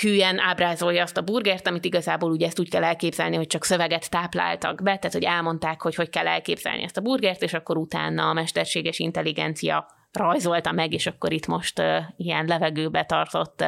[0.00, 4.10] hülyen ábrázolja azt a burgert, amit igazából ugye ezt úgy kell elképzelni, hogy csak szöveget
[4.10, 8.28] tápláltak be, tehát hogy elmondták, hogy hogy kell elképzelni ezt a burgert, és akkor utána
[8.28, 11.82] a mesterséges intelligencia rajzolta meg, és akkor itt most
[12.16, 13.64] ilyen levegőbe tartott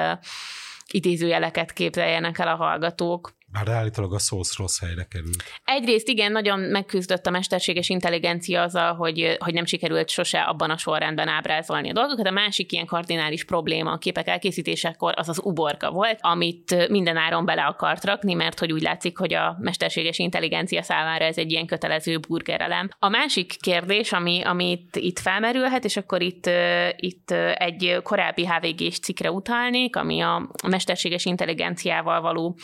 [0.91, 3.37] idézőjeleket képzeljenek el a hallgatók.
[3.53, 5.43] Bár állítólag a szósz rossz helyre került.
[5.65, 10.77] Egyrészt igen, nagyon megküzdött a mesterséges intelligencia azzal, hogy, hogy nem sikerült sose abban a
[10.77, 12.27] sorrendben ábrázolni a dolgokat.
[12.27, 17.45] A másik ilyen kardinális probléma a képek elkészítésekor az az uborka volt, amit minden áron
[17.45, 21.67] bele akart rakni, mert hogy úgy látszik, hogy a mesterséges intelligencia számára ez egy ilyen
[21.67, 22.89] kötelező burgerelem.
[22.99, 26.51] A másik kérdés, ami, amit itt felmerülhet, és akkor itt,
[26.97, 32.57] itt egy korábbi HVG-s cikkre utalnék, ami a mesterséges intelligenciával való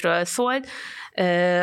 [0.00, 0.66] főzésről szólt,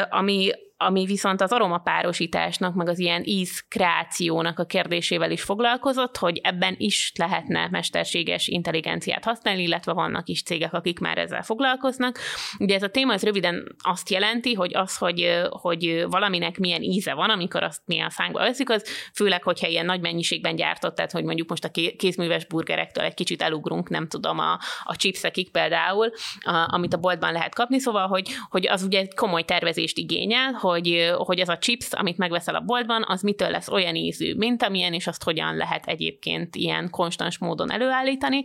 [0.10, 0.52] ami
[0.86, 7.12] ami viszont az aromapárosításnak, meg az ilyen ízkreációnak a kérdésével is foglalkozott, hogy ebben is
[7.16, 12.20] lehetne mesterséges intelligenciát használni, illetve vannak is cégek, akik már ezzel foglalkoznak.
[12.60, 17.14] Ugye ez a téma az röviden azt jelenti, hogy az, hogy, hogy valaminek milyen íze
[17.14, 21.24] van, amikor azt milyen szánkba veszik, az főleg, hogyha ilyen nagy mennyiségben gyártott, tehát hogy
[21.24, 26.68] mondjuk most a kézműves burgerektől egy kicsit elugrunk, nem tudom, a, a chipsekig például, a,
[26.74, 31.12] amit a boltban lehet kapni, szóval, hogy, hogy az ugye komoly tervezést igényel, hogy hogy,
[31.18, 34.94] hogy ez a chips, amit megveszel a boltban, az mitől lesz olyan ízű, mint amilyen,
[34.94, 38.44] és azt hogyan lehet egyébként ilyen konstans módon előállítani,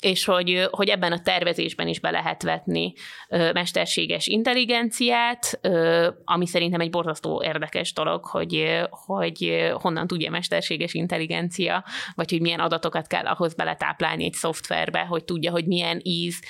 [0.00, 2.92] és hogy, hogy ebben a tervezésben is be lehet vetni
[3.28, 5.60] mesterséges intelligenciát,
[6.24, 12.60] ami szerintem egy borzasztó érdekes dolog, hogy, hogy honnan tudja mesterséges intelligencia, vagy hogy milyen
[12.60, 16.42] adatokat kell ahhoz beletáplálni egy szoftverbe, hogy tudja, hogy milyen íz,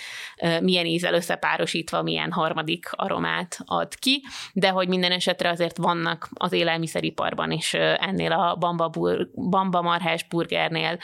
[0.61, 6.29] milyen ízzel összepárosítva milyen harmadik aromát ad ki, de hogy minden minden esetre azért vannak
[6.35, 10.99] az élelmiszeriparban is ennél a bamba, bur, bamba marhás burgernél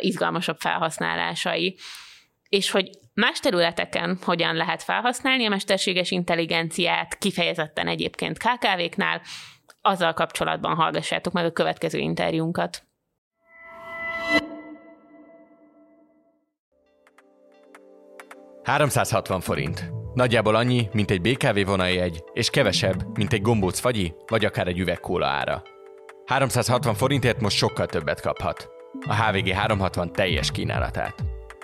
[0.00, 1.76] izgalmasabb felhasználásai.
[2.48, 9.20] És hogy más területeken hogyan lehet felhasználni a mesterséges intelligenciát, kifejezetten egyébként KKV-knál,
[9.80, 12.82] azzal kapcsolatban hallgassátok meg a következő interjúnkat.
[18.64, 20.01] ...360 forint.
[20.14, 24.66] Nagyjából annyi, mint egy BKV vonai egy, és kevesebb, mint egy gombóc fagyi, vagy akár
[24.66, 25.62] egy üveg kóla ára.
[26.26, 28.68] 360 forintért most sokkal többet kaphat.
[29.06, 31.14] A HVG 360 teljes kínálatát.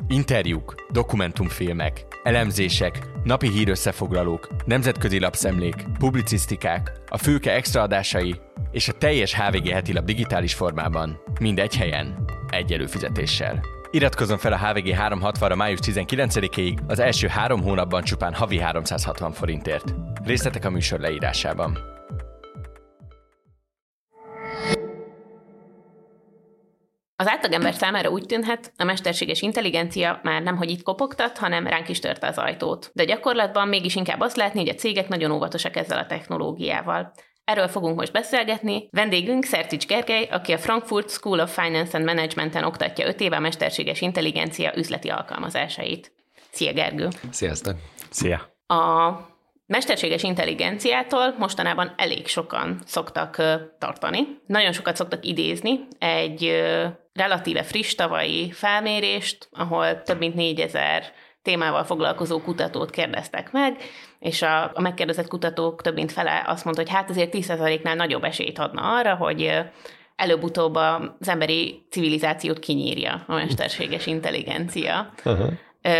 [0.08, 9.34] Interjúk, dokumentumfilmek, elemzések, napi hírösszefoglalók, nemzetközi lapszemlék, publicisztikák, a fülke extra adásai és a teljes
[9.34, 13.77] HVG heti lap digitális formában, mind egy helyen, egy előfizetéssel.
[13.90, 19.94] Iratkozzon fel a HVG 360-ra május 19-ig, az első három hónapban csupán havi 360 forintért.
[20.24, 21.78] Részletek a műsor leírásában.
[27.16, 31.88] Az átlagember számára úgy tűnhet, a mesterséges intelligencia már nem, hogy itt kopogtat, hanem ránk
[31.88, 32.90] is törte az ajtót.
[32.94, 37.12] De gyakorlatban mégis inkább azt látni, hogy a cégek nagyon óvatosak ezzel a technológiával.
[37.48, 38.88] Erről fogunk most beszélgetni.
[38.90, 43.40] Vendégünk Szertics Gergely, aki a Frankfurt School of Finance and Management-en oktatja 5 éve a
[43.40, 46.12] mesterséges intelligencia üzleti alkalmazásait.
[46.50, 47.08] Szia Gergő!
[47.30, 47.74] Sziasztok!
[48.10, 48.54] Szia!
[48.66, 49.12] A
[49.66, 53.36] mesterséges intelligenciától mostanában elég sokan szoktak
[53.78, 54.26] tartani.
[54.46, 56.62] Nagyon sokat szoktak idézni egy
[57.12, 61.04] relatíve friss tavalyi felmérést, ahol több mint 4000
[61.42, 63.76] témával foglalkozó kutatót kérdeztek meg,
[64.18, 68.24] és a, a megkérdezett kutatók több mint fele azt mondta, hogy hát azért 10%-nál nagyobb
[68.24, 69.60] esélyt adna arra, hogy
[70.16, 75.12] előbb-utóbb az emberi civilizációt kinyírja a mesterséges intelligencia.
[75.24, 75.52] Uh-huh.
[75.82, 75.90] Ö,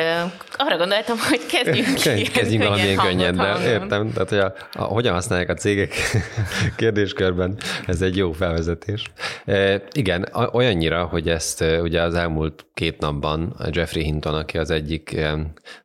[0.57, 2.23] arra gondoltam, hogy kezdjünk ki.
[2.23, 4.13] Kezdjünk valamilyen könnyen, de értem.
[4.13, 5.95] Tehát, hogy a, a, hogyan használják a cégek
[6.77, 9.11] kérdéskörben, ez egy jó felvezetés.
[9.45, 15.21] E, igen, olyannyira, hogy ezt ugye az elmúlt két napban Jeffrey Hinton, aki az egyik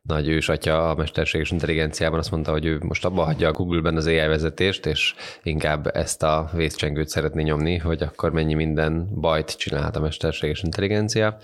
[0.02, 4.06] nagy ősatya a mesterséges intelligenciában, azt mondta, hogy ő most abba hagyja a Google-ben az
[4.06, 9.96] AI vezetést, és inkább ezt a vészcsengőt szeretné nyomni, hogy akkor mennyi minden bajt csinálhat
[9.96, 11.38] a mesterséges intelligencia.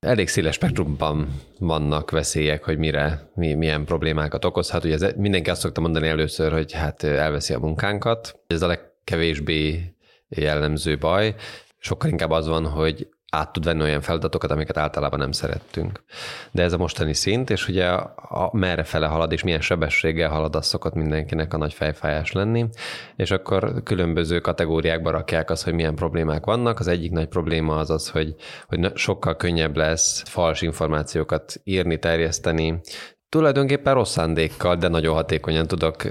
[0.00, 4.84] Elég széles spektrumban vannak veszélyek, hogy mire, mi, milyen problémákat okozhat.
[4.84, 8.40] Ugye ez, mindenki azt szokta mondani először, hogy hát elveszi a munkánkat.
[8.46, 9.94] Ez a legkevésbé
[10.28, 11.34] jellemző baj.
[11.78, 16.02] Sokkal inkább az van, hogy át tud venni olyan feladatokat, amiket általában nem szerettünk.
[16.50, 20.30] De ez a mostani szint, és ugye a, a, merre fele halad, és milyen sebességgel
[20.30, 22.68] halad, az szokott mindenkinek a nagy fejfájás lenni,
[23.16, 26.78] és akkor különböző kategóriákba rakják azt, hogy milyen problémák vannak.
[26.78, 28.34] Az egyik nagy probléma az az, hogy,
[28.66, 32.80] hogy sokkal könnyebb lesz fals információkat írni, terjeszteni,
[33.28, 36.04] tulajdonképpen rossz szándékkal, de nagyon hatékonyan tudok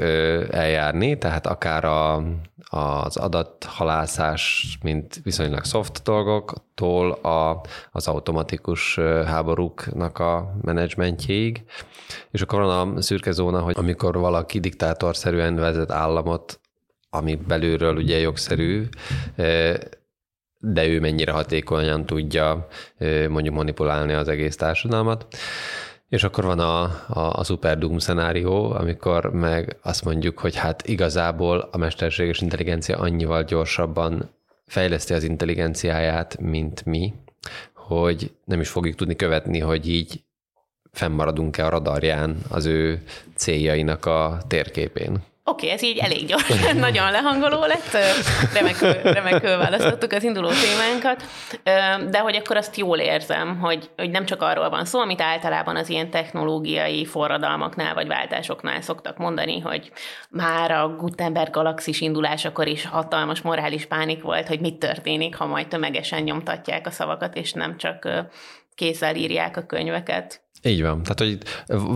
[0.49, 2.23] eljárni, tehát akár a,
[2.69, 11.63] az adathalászás, mint viszonylag soft dolgoktól a, az automatikus háborúknak a menedzsmentjéig.
[12.32, 16.60] És akkor van a szürke zóna, hogy amikor valaki diktátorszerűen vezet államot,
[17.10, 18.88] ami belülről ugye jogszerű,
[20.60, 22.67] de ő mennyire hatékonyan tudja
[23.30, 25.27] mondjuk manipulálni az egész társadalmat.
[26.10, 30.88] És akkor van a, a, a Super Doom szenárió, amikor meg azt mondjuk, hogy hát
[30.88, 34.30] igazából a mesterséges intelligencia annyival gyorsabban
[34.65, 37.13] fejleszti az intelligenciáját, mint mi,
[37.74, 40.24] hogy nem is fogjuk tudni követni, hogy így
[40.91, 43.04] fennmaradunk-e a radarján az ő
[43.36, 45.24] céljainak a térképén.
[45.49, 47.97] Oké, okay, ez így elég gyors, nagyon lehangoló lett,
[48.53, 51.23] remekül, remekül választottuk az induló témánkat,
[52.12, 55.75] de hogy akkor azt jól érzem, hogy, hogy nem csak arról van szó, amit általában
[55.75, 59.91] az ilyen technológiai forradalmaknál vagy váltásoknál szoktak mondani, hogy
[60.29, 65.67] már a Gutenberg galaxis indulásakor is hatalmas morális pánik volt, hogy mit történik, ha majd
[65.67, 68.07] tömegesen nyomtatják a szavakat, és nem csak
[68.75, 70.46] kézzel írják a könyveket.
[70.63, 71.04] Így van.
[71.04, 71.38] Tehát, hogy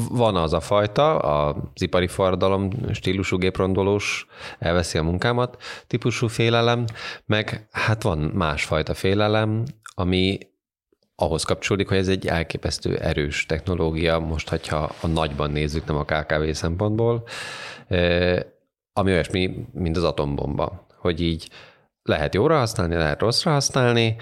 [0.10, 4.26] van az a fajta, az ipari forradalom stílusú géprondolós,
[4.60, 6.86] elveszi a munkámat típusú félelem,
[7.26, 9.63] meg hát van másfajta félelem,
[9.95, 10.38] ami
[11.15, 16.06] ahhoz kapcsolódik, hogy ez egy elképesztő erős technológia, most, hogyha a nagyban nézzük, nem a
[16.06, 17.24] KKV szempontból,
[18.93, 21.50] ami olyasmi, mint az atombomba, hogy így
[22.04, 24.15] lehet jóra használni, lehet rosszra használni,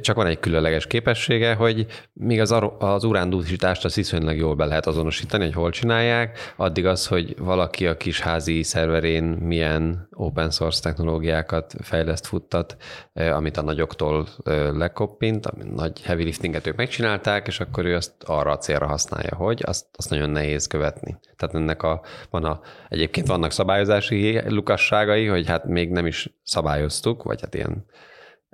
[0.00, 4.86] csak van egy különleges képessége, hogy míg az, az urándúsítást az viszonylag jól be lehet
[4.86, 10.82] azonosítani, hogy hol csinálják, addig az, hogy valaki a kis házi szerverén milyen open source
[10.82, 12.76] technológiákat fejleszt, futtat,
[13.12, 14.26] amit a nagyoktól
[14.72, 19.34] lekoppint, ami nagy heavy liftinget ők megcsinálták, és akkor ő azt arra a célra használja,
[19.36, 21.18] hogy azt, azt nagyon nehéz követni.
[21.36, 27.22] Tehát ennek a, van a, egyébként vannak szabályozási lukasságai, hogy hát még nem is szabályoztuk,
[27.22, 27.84] vagy hát ilyen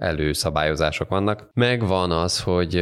[0.00, 1.50] előszabályozások vannak.
[1.54, 2.74] Meg van az, hogy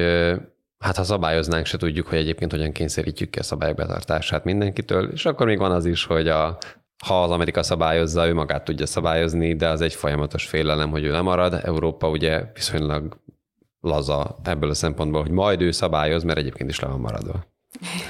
[0.79, 5.25] hát ha szabályoznánk, se tudjuk, hogy egyébként hogyan kényszerítjük ki a szabályok betartását mindenkitől, és
[5.25, 6.59] akkor még van az is, hogy a,
[7.05, 11.11] ha az Amerika szabályozza, ő magát tudja szabályozni, de az egy folyamatos félelem, hogy ő
[11.11, 11.61] nem marad.
[11.63, 13.21] Európa ugye viszonylag
[13.81, 17.47] laza ebből a szempontból, hogy majd ő szabályoz, mert egyébként is le van maradva.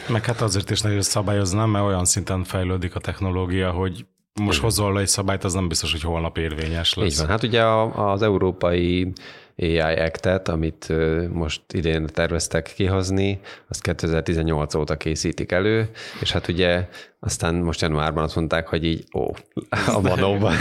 [0.08, 4.06] Meg hát azért is nehéz szabályozni, mert olyan szinten fejlődik a technológia, hogy
[4.40, 7.12] most hozol egy szabályt, az nem biztos, hogy holnap érvényes lesz.
[7.12, 7.26] Így van.
[7.26, 9.12] Hát ugye az európai
[9.60, 10.92] AI Act-et, amit
[11.32, 16.88] most idén terveztek kihozni, azt 2018 óta készítik elő, és hát ugye
[17.20, 19.30] aztán most januárban azt mondták, hogy így, ó,
[19.94, 20.54] a manóban.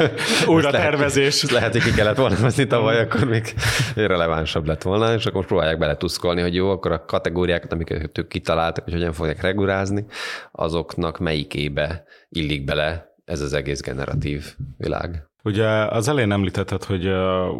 [0.46, 1.50] Újra tervezés.
[1.50, 3.54] Lehet, hogy ki kellett volna hozni tavaly, akkor még
[3.94, 8.28] relevánsabb lett volna, és akkor most próbálják beletuszkolni, hogy jó, akkor a kategóriákat, amiket ők
[8.28, 10.04] kitaláltak, hogy hogyan fogják regulázni,
[10.52, 14.44] azoknak melyikébe illik bele ez az egész generatív
[14.76, 15.28] világ.
[15.44, 17.10] Ugye az elején említetted, hogy,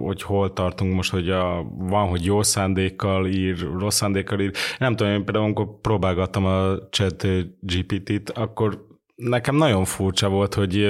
[0.03, 4.53] hogy hol tartunk most, hogy a, van, hogy jó szándékkal ír, rossz szándékkal ír.
[4.79, 7.27] Nem tudom, én például amikor próbálgattam a chat
[7.61, 10.89] GPT-t, akkor nekem nagyon furcsa volt, hogy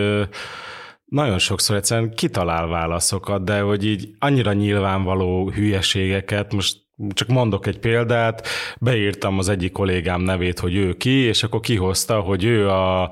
[1.04, 7.78] nagyon sokszor egyszerűen kitalál válaszokat, de hogy így annyira nyilvánvaló hülyeségeket, most csak mondok egy
[7.78, 8.48] példát,
[8.80, 13.02] beírtam az egyik kollégám nevét, hogy ő ki, és akkor kihozta, hogy ő a,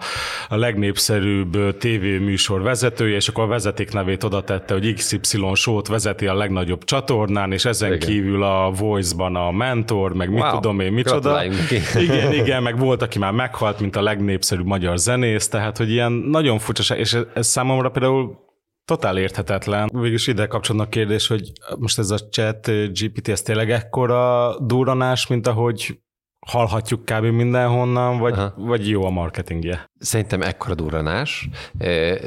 [0.49, 6.27] a legnépszerűbb tévéműsor vezetője, és akkor a vezeték nevét oda tette, hogy XY sót vezeti
[6.27, 8.09] a legnagyobb csatornán, és ezen igen.
[8.09, 10.55] kívül a Voice-ban a mentor, meg mit wow.
[10.55, 11.43] tudom én, micsoda.
[11.95, 16.13] Igen, igen, meg volt, aki már meghalt, mint a legnépszerűbb magyar zenész, tehát, hogy ilyen
[16.13, 18.45] nagyon furcsa, és ez számomra például
[18.85, 19.91] totál érthetetlen.
[19.93, 25.47] Végülis ide kapcsolódnak kérdés, hogy most ez a chat GPT, ez tényleg ekkora durranás, mint
[25.47, 25.99] ahogy
[26.47, 27.25] hallhatjuk kb.
[27.25, 29.91] mindenhonnan, vagy, vagy jó a marketingje?
[29.99, 31.49] Szerintem ekkora durranás,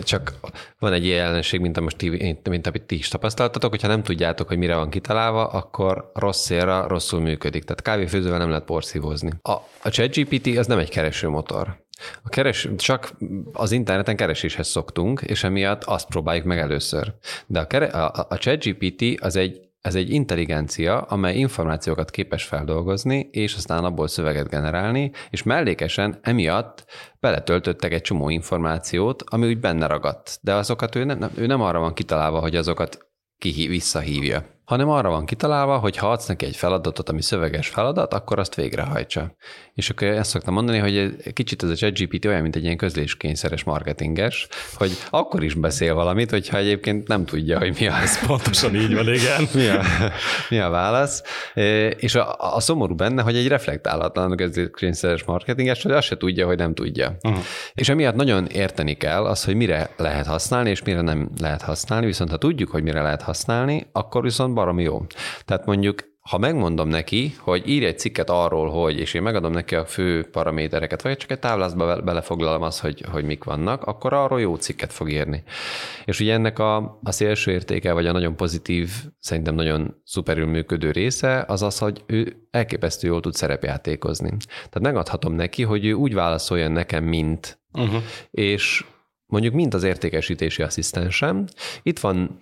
[0.04, 0.34] csak
[0.80, 4.48] van egy ilyen jelenség, mint, most ti, mint amit ti is tapasztaltatok, hogyha nem tudjátok,
[4.48, 7.64] hogy mire van kitalálva, akkor rossz szélre rosszul működik.
[7.64, 9.32] Tehát kávéfőzővel nem lehet porszívózni.
[9.42, 9.52] A,
[9.84, 11.86] a ChatGPT az nem egy keresőmotor.
[12.24, 13.18] A keres, csak
[13.54, 17.14] az interneten kereséshez szoktunk, és emiatt azt próbáljuk meg először.
[17.48, 23.30] De a, kere, a, a ChatGPT az egy ez egy intelligencia, amely információkat képes feldolgozni,
[23.32, 26.86] és aztán abból szöveget generálni, és mellékesen emiatt
[27.20, 30.40] beletöltöttek egy csomó információt, ami úgy benne ragadt.
[30.42, 32.98] De azokat ő nem, ő nem arra van kitalálva, hogy azokat
[33.38, 38.14] ki visszahívja, hanem arra van kitalálva, hogy ha adsz neki egy feladatot, ami szöveges feladat,
[38.14, 39.36] akkor azt végrehajtsa.
[39.74, 42.78] És akkor ezt szoktam mondani, hogy egy kicsit ez a ChatGPT olyan, mint egy ilyen
[42.78, 48.26] közléskényszeres marketinges, hogy akkor is beszél valamit, hogyha egyébként nem tudja, hogy mi az.
[48.26, 49.48] Pontosan így van, igen.
[49.54, 49.82] mi, a,
[50.50, 51.24] mi a válasz.
[51.98, 56.58] És a, a szomorú benne, hogy egy reflektálatlan közléskényszeres marketinges, hogy azt se tudja, hogy
[56.58, 57.18] nem tudja.
[57.22, 57.44] Uh-huh.
[57.74, 62.06] És emiatt nagyon érteni kell az, hogy mire lehet használni, és mire nem lehet használni,
[62.06, 65.06] viszont ha tudjuk, hogy mire lehet használni, akkor viszont baromi jó.
[65.46, 69.76] Tehát mondjuk ha megmondom neki, hogy írj egy cikket arról, hogy, és én megadom neki
[69.76, 74.42] a fő paramétereket, vagy csak egy táblázatba belefoglalom azt, hogy, hogy mik vannak, akkor arról
[74.42, 75.44] jó cikket fog írni.
[76.06, 78.90] És ugye ennek a, a szélső értéke, vagy a nagyon pozitív,
[79.20, 84.30] szerintem nagyon szuperül működő része, az az, hogy ő elképesztő jól tud szerepjátékozni.
[84.48, 88.02] Tehát megadhatom neki, hogy ő úgy válaszoljon nekem, mint, uh-huh.
[88.32, 88.86] és
[89.26, 91.46] mondjuk mint az értékesítési asszisztensem.
[91.84, 92.40] Itt van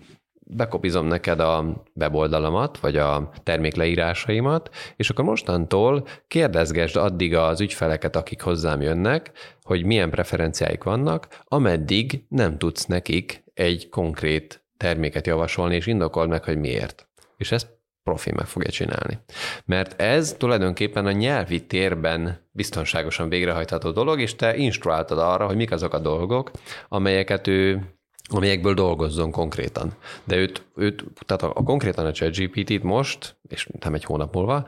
[0.48, 8.42] bekopizom neked a weboldalamat, vagy a termékleírásaimat, és akkor mostantól kérdezgesd addig az ügyfeleket, akik
[8.42, 9.32] hozzám jönnek,
[9.64, 16.44] hogy milyen preferenciáik vannak, ameddig nem tudsz nekik egy konkrét terméket javasolni, és indokold meg,
[16.44, 17.08] hogy miért.
[17.38, 17.74] És ezt
[18.04, 19.20] profi meg fogja csinálni.
[19.66, 25.72] Mert ez tulajdonképpen a nyelvi térben biztonságosan végrehajtható dolog, és te instruáltad arra, hogy mik
[25.72, 26.52] azok a dolgok,
[26.90, 27.95] amelyeket ő
[28.28, 29.94] amelyekből dolgozzon konkrétan.
[30.24, 34.66] De őt, őt tehát a, a konkrétan a ChatGPT-t most, és nem egy hónap múlva,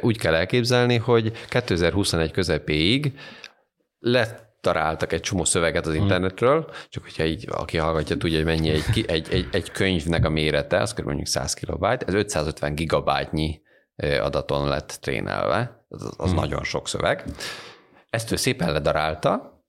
[0.00, 3.12] úgy kell elképzelni, hogy 2021 közepéig
[3.98, 6.02] lett találtak egy csomó szöveget az hmm.
[6.02, 10.28] internetről, csak hogyha így, aki hallgatja, tudja, hogy mennyi egy, egy, egy, egy könyvnek a
[10.28, 11.04] mérete, az kb.
[11.04, 13.60] mondjuk 100 kilobyte, ez 550 gigabájtnyi
[14.20, 16.40] adaton lett trénelve, az, az hmm.
[16.40, 17.24] nagyon sok szöveg.
[18.10, 19.59] Ezt ő szépen ledarálta,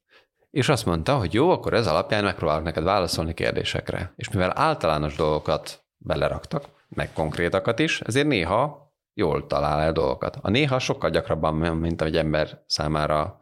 [0.52, 4.14] és azt mondta, hogy jó, akkor ez alapján megpróbálok neked válaszolni kérdésekre.
[4.16, 10.38] És mivel általános dolgokat beleraktak, meg konkrétakat is, ezért néha jól talál el dolgokat.
[10.42, 13.38] A néha sokkal gyakrabban, mint egy ember számára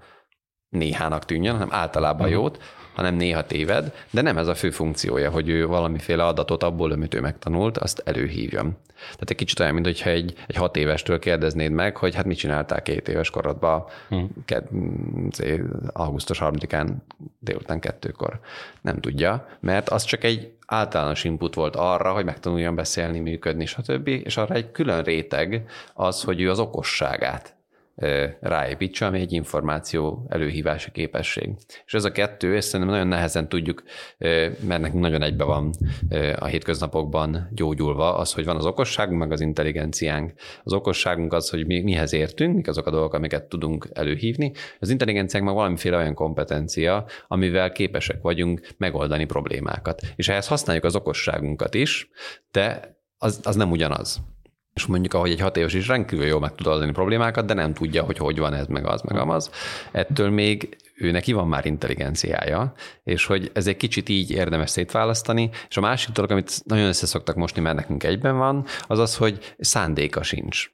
[0.69, 2.41] néhának tűnjön, hanem általában uh-huh.
[2.41, 2.57] jót,
[2.93, 7.13] hanem néha téved, de nem ez a fő funkciója, hogy ő valamiféle adatot abból, amit
[7.13, 8.77] ő megtanult, azt előhívjam.
[8.99, 12.81] Tehát egy kicsit olyan, mintha egy, egy hat évestől kérdeznéd meg, hogy hát mit csináltál
[12.81, 14.29] két éves korodban, hmm.
[14.45, 14.67] ked,
[15.93, 16.89] augusztus 3-án
[17.39, 18.39] délután kettőkor.
[18.81, 24.07] Nem tudja, mert az csak egy általános input volt arra, hogy megtanuljon beszélni, működni, stb.
[24.07, 27.57] És arra egy külön réteg az, hogy ő az okosságát
[28.39, 31.49] ráépítse, ami egy információ előhívási képesség.
[31.85, 33.83] És ez a kettő, ezt szerintem nagyon nehezen tudjuk,
[34.67, 35.73] mert nekünk nagyon egybe van
[36.35, 40.33] a hétköznapokban gyógyulva, az, hogy van az okosságunk, meg az intelligenciánk.
[40.63, 44.51] Az okosságunk az, hogy mi, mihez értünk, mik azok a dolgok, amiket tudunk előhívni.
[44.79, 50.01] Az intelligenciánk meg valamiféle olyan kompetencia, amivel képesek vagyunk megoldani problémákat.
[50.15, 52.09] És ehhez használjuk az okosságunkat is,
[52.51, 54.21] de az, az nem ugyanaz
[54.73, 57.73] és mondjuk ahogy egy hat éves is rendkívül jól meg tud oldani problémákat, de nem
[57.73, 59.49] tudja, hogy hogy van ez, meg az, meg az.
[59.91, 65.49] Ettől még ő neki van már intelligenciája, és hogy ez egy kicsit így érdemes szétválasztani,
[65.69, 69.15] és a másik dolog, amit nagyon össze szoktak mosni, mert nekünk egyben van, az az,
[69.15, 70.69] hogy szándéka sincs.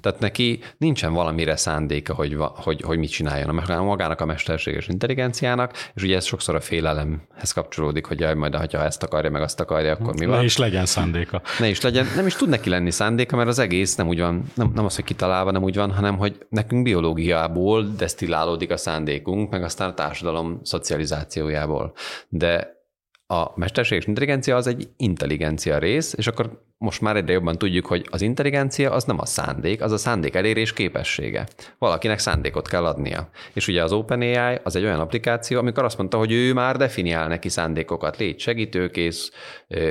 [0.00, 5.72] Tehát neki nincsen valamire szándéka, hogy, hogy, hogy mit csináljon, a magának a mesterséges intelligenciának,
[5.94, 9.60] és ugye ez sokszor a félelemhez kapcsolódik, hogy jaj, majd ha ezt akarja, meg azt
[9.60, 10.36] akarja, akkor mi van.
[10.36, 11.42] Ne is legyen szándéka.
[11.58, 14.44] Ne is legyen, nem is tud neki lenni szándéka, mert az egész nem úgy van,
[14.54, 19.50] nem, nem az, hogy kitalálva nem úgy van, hanem hogy nekünk biológiából desztillálódik a szándékunk,
[19.50, 21.92] meg aztán a társadalom szocializációjából.
[22.28, 22.78] De
[23.26, 28.06] a mesterséges intelligencia az egy intelligencia rész, és akkor most már egyre jobban tudjuk, hogy
[28.10, 31.46] az intelligencia az nem a szándék, az a szándék elérés képessége.
[31.78, 33.28] Valakinek szándékot kell adnia.
[33.52, 37.28] És ugye az OpenAI az egy olyan applikáció, amikor azt mondta, hogy ő már definiál
[37.28, 39.30] neki szándékokat, légy segítőkész,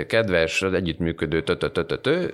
[0.07, 2.27] kedves, együttműködő, tötötötötö,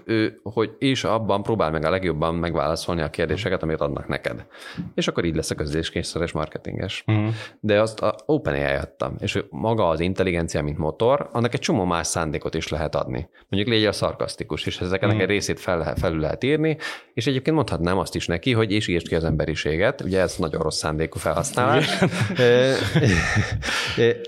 [0.44, 4.46] hogy és abban próbál meg a legjobban megválaszolni a kérdéseket, amit adnak neked.
[4.94, 7.04] És akkor így lesz a közléskényszeres marketinges.
[7.08, 7.34] Uh-huh.
[7.60, 12.08] De azt a OpenAI adtam, és maga az intelligencia, mint motor, annak egy csomó más
[12.08, 13.30] szándékot is lehet adni.
[13.50, 15.20] Mondjuk légy a szarkasztikus fantasztikus, és ezeknek mm.
[15.20, 16.78] egy részét fel, felül lehet írni,
[17.14, 20.62] és egyébként mondhatnám azt is neki, hogy és írd ki az emberiséget, ugye ez nagyon
[20.62, 22.00] rossz szándékú felhasználás,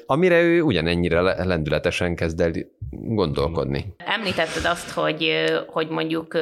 [0.05, 2.51] amire ő ugyanennyire lendületesen kezd el
[2.89, 3.95] gondolkodni.
[3.97, 6.37] Említetted azt, hogy, hogy mondjuk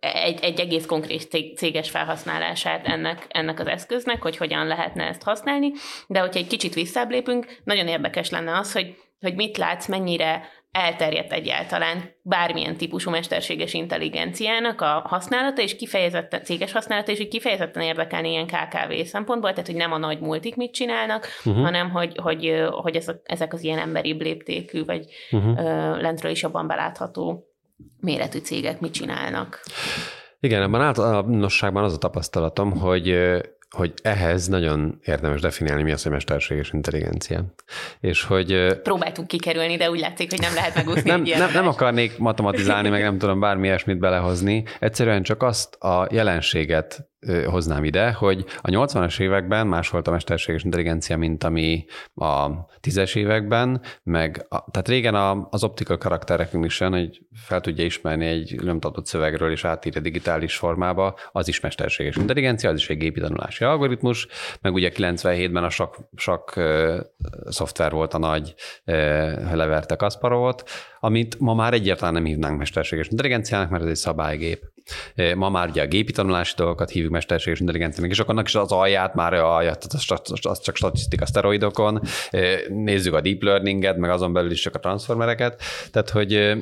[0.00, 5.72] egy, egy egész konkrét céges felhasználását ennek, ennek az eszköznek, hogy hogyan lehetne ezt használni,
[6.06, 10.48] de hogyha egy kicsit visszább lépünk, nagyon érdekes lenne az, hogy, hogy mit látsz, mennyire
[10.72, 17.82] elterjedt egyáltalán bármilyen típusú mesterséges intelligenciának a használata, és kifejezetten céges használata, és hogy kifejezetten
[17.82, 21.64] érdekelni ilyen KKV szempontból, tehát hogy nem a nagy multik mit csinálnak, uh-huh.
[21.64, 25.56] hanem hogy, hogy, hogy ezek, ezek az ilyen emberi léptékű, vagy uh-huh.
[26.00, 27.44] lentről is jobban belátható
[28.00, 29.60] méretű cégek mit csinálnak.
[30.40, 33.08] Igen, ebben általánosságban az a tapasztalatom, hogy
[33.76, 37.44] hogy ehhez nagyon érdemes definiálni, mi az, hogy mesterséges intelligencia.
[38.00, 38.80] És hogy...
[38.82, 43.02] Próbáltuk kikerülni, de úgy látszik, hogy nem lehet megúszni nem, nem, nem akarnék matematizálni, meg
[43.02, 44.64] nem tudom bármi ilyesmit belehozni.
[44.78, 47.09] Egyszerűen csak azt a jelenséget
[47.46, 53.16] hoznám ide, hogy a 80-as években más volt a mesterséges intelligencia, mint ami a 10-es
[53.16, 58.60] években, meg a, tehát régen a, az optical character recognition, hogy fel tudja ismerni egy
[58.62, 63.64] nyomtatott szövegről és átírja digitális formába, az is mesterséges intelligencia, az is egy gépi tanulási
[63.64, 64.28] algoritmus,
[64.60, 67.00] meg ugye 97-ben a sok, sok uh,
[67.48, 68.54] szoftver volt a nagy,
[68.86, 70.64] uh, leverte Kasparovot,
[71.00, 74.72] amit ma már egyáltalán nem hívnánk mesterséges intelligenciának, mert ez egy szabálygép.
[75.34, 78.72] Ma már ugye a gépi tanulási dolgokat hívjuk mesterséges intelligenciának, és akkor annak is az
[78.72, 79.86] alját már a alját,
[80.42, 82.00] az csak statisztika szteroidokon,
[82.68, 86.56] nézzük a deep learninget, meg azon belül is csak a transformereket, tehát hogy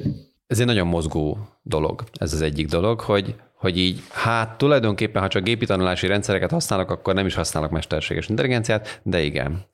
[0.49, 2.05] ez egy nagyon mozgó dolog.
[2.13, 6.91] Ez az egyik dolog, hogy hogy így, hát tulajdonképpen, ha csak gépi tanulási rendszereket használok,
[6.91, 9.65] akkor nem is használok mesterséges intelligenciát, de igen.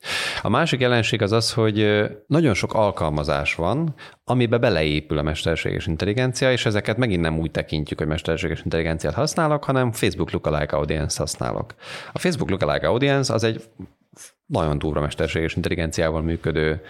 [0.42, 3.94] A másik jelenség az az, hogy nagyon sok alkalmazás van,
[4.24, 9.64] amibe beleépül a mesterséges intelligencia, és ezeket megint nem úgy tekintjük, hogy mesterséges intelligenciát használok,
[9.64, 11.74] hanem Facebook Lookalike Audience használok.
[12.12, 13.62] A Facebook Lookalike Audience az egy
[14.46, 16.82] nagyon durva mesterséges intelligenciával működő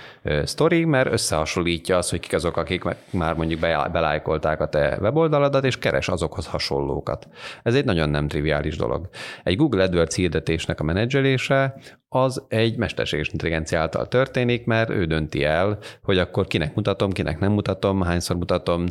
[0.45, 3.61] sztori, mert összehasonlítja azt, hogy kik azok, akik már mondjuk
[3.93, 7.29] belájkolták a te weboldaladat, és keres azokhoz hasonlókat.
[7.63, 9.09] Ez egy nagyon nem triviális dolog.
[9.43, 11.75] Egy Google AdWords hirdetésnek a menedzselése
[12.09, 17.39] az egy mesterséges intelligencia által történik, mert ő dönti el, hogy akkor kinek mutatom, kinek
[17.39, 18.87] nem mutatom, hányszor mutatom,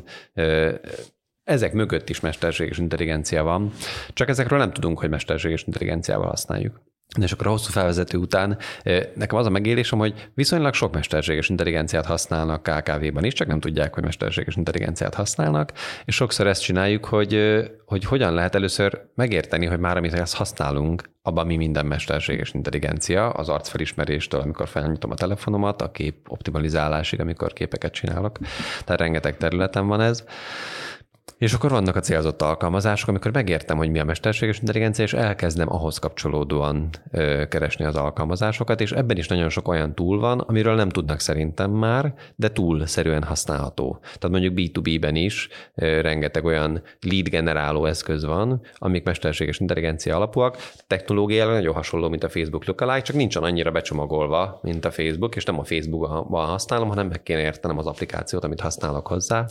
[1.44, 3.72] ezek mögött is mesterséges intelligencia van,
[4.14, 6.82] csak ezekről nem tudunk, hogy mesterséges intelligenciával használjuk.
[7.22, 8.58] És akkor a hosszú felvezető után
[9.16, 13.94] nekem az a megélésem, hogy viszonylag sok mesterséges intelligenciát használnak KKV-ban is, csak nem tudják,
[13.94, 15.72] hogy mesterséges intelligenciát használnak,
[16.06, 21.12] és sokszor ezt csináljuk, hogy, hogy hogyan lehet először megérteni, hogy már amit ezt használunk,
[21.22, 27.54] abban mi minden mesterséges intelligencia, az arcfelismeréstől, amikor felnyitom a telefonomat, a kép optimalizálásig, amikor
[27.54, 28.38] képeket csinálok.
[28.86, 30.24] Tehát rengeteg területen van ez.
[31.44, 35.74] És akkor vannak a célzott alkalmazások, amikor megértem, hogy mi a mesterséges intelligencia, és elkezdem
[35.74, 40.76] ahhoz kapcsolódóan ö, keresni az alkalmazásokat, és ebben is nagyon sok olyan túl van, amiről
[40.76, 44.00] nem tudnak szerintem már, de túlszerűen használható.
[44.02, 50.58] Tehát mondjuk B2B-ben is ö, rengeteg olyan lead generáló eszköz van, amik mesterséges intelligencia alapúak,
[50.88, 55.44] technológiailag nagyon hasonló, mint a Facebook Lookalike, csak nincsen annyira becsomagolva, mint a Facebook, és
[55.44, 59.46] nem a Facebookban használom, hanem meg kéne értenem az applikációt, amit használok hozzá,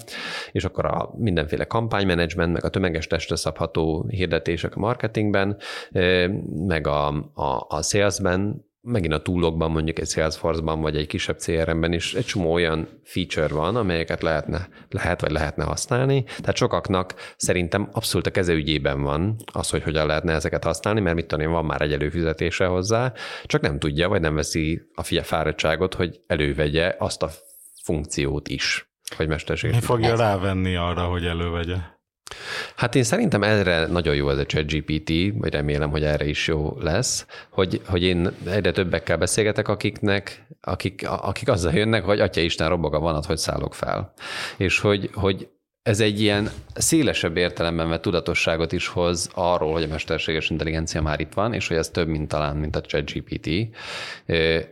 [0.52, 5.56] és akkor a mindenféle kampánymenedzsment, meg a tömeges testre szabható hirdetések a marketingben,
[6.66, 11.92] meg a, a, a salesben, megint a túlokban, mondjuk egy Salesforce-ban, vagy egy kisebb CRM-ben
[11.92, 16.22] is egy csomó olyan feature van, amelyeket lehetne, lehet vagy lehetne használni.
[16.22, 21.26] Tehát sokaknak szerintem abszolút a kezeügyében van az, hogy hogyan lehetne ezeket használni, mert mit
[21.26, 23.12] tudom van már egy előfizetése hozzá,
[23.44, 27.30] csak nem tudja, vagy nem veszi a fia fáradtságot, hogy elővegye azt a
[27.82, 29.76] funkciót is hogy mesterséges.
[29.76, 31.76] Mi fogja rávenni arra, hogy elővegye?
[32.76, 36.76] Hát én szerintem erre nagyon jó ez a ChatGPT, vagy remélem, hogy erre is jó
[36.80, 42.68] lesz, hogy, hogy én egyre többekkel beszélgetek, akiknek, akik, akik azzal jönnek, hogy atya Isten
[42.68, 44.12] robbog a vonat, hogy szállok fel.
[44.56, 45.48] És hogy, hogy
[45.82, 51.20] ez egy ilyen szélesebb értelemben vett tudatosságot is hoz arról, hogy a mesterséges intelligencia már
[51.20, 53.46] itt van, és hogy ez több, mint talán, mint a ChatGPT.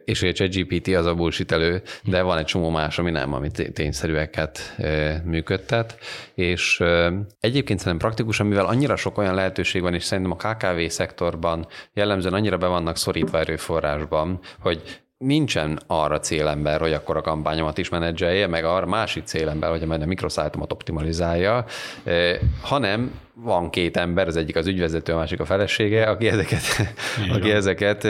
[0.05, 3.33] És hogy a ChatGPT az a bullshit elő, de van egy csomó más, ami nem,
[3.33, 4.77] ami tényszerűeket
[5.25, 5.99] működtet.
[6.35, 6.83] És
[7.41, 12.35] egyébként szerintem praktikusan, mivel annyira sok olyan lehetőség van, és szerintem a KKV szektorban jellemzően
[12.35, 18.47] annyira be vannak szorítva erőforrásban, hogy nincsen arra célember, hogy akkor a kampányomat is menedzselje,
[18.47, 21.65] meg arra másik célember, hogy majd a mikroszájtomat optimalizálja,
[22.63, 26.63] hanem van két ember, az egyik az ügyvezető, a másik a felesége, aki ezeket,
[27.33, 28.07] aki ezeket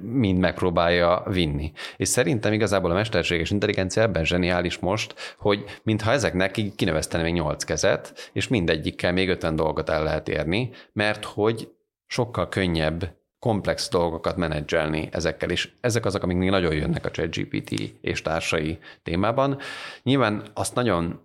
[0.00, 1.72] mind megpróbálja vinni.
[1.96, 7.64] És szerintem igazából a mesterséges intelligencia ebben zseniális most, hogy mintha ezeknek kineveztene még nyolc
[7.64, 11.68] kezet, és mindegyikkel még ötven dolgot el lehet érni, mert hogy
[12.06, 17.70] sokkal könnyebb komplex dolgokat menedzselni ezekkel, és ezek azok, amik még nagyon jönnek a ChatGPT
[18.00, 19.58] és társai témában.
[20.02, 21.20] Nyilván azt nagyon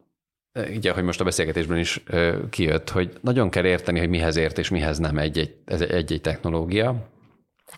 [0.75, 2.03] ugye, hogy most a beszélgetésben is
[2.49, 7.09] kijött, hogy nagyon kell érteni, hogy mihez ért és mihez nem egy-egy, egy-egy technológia,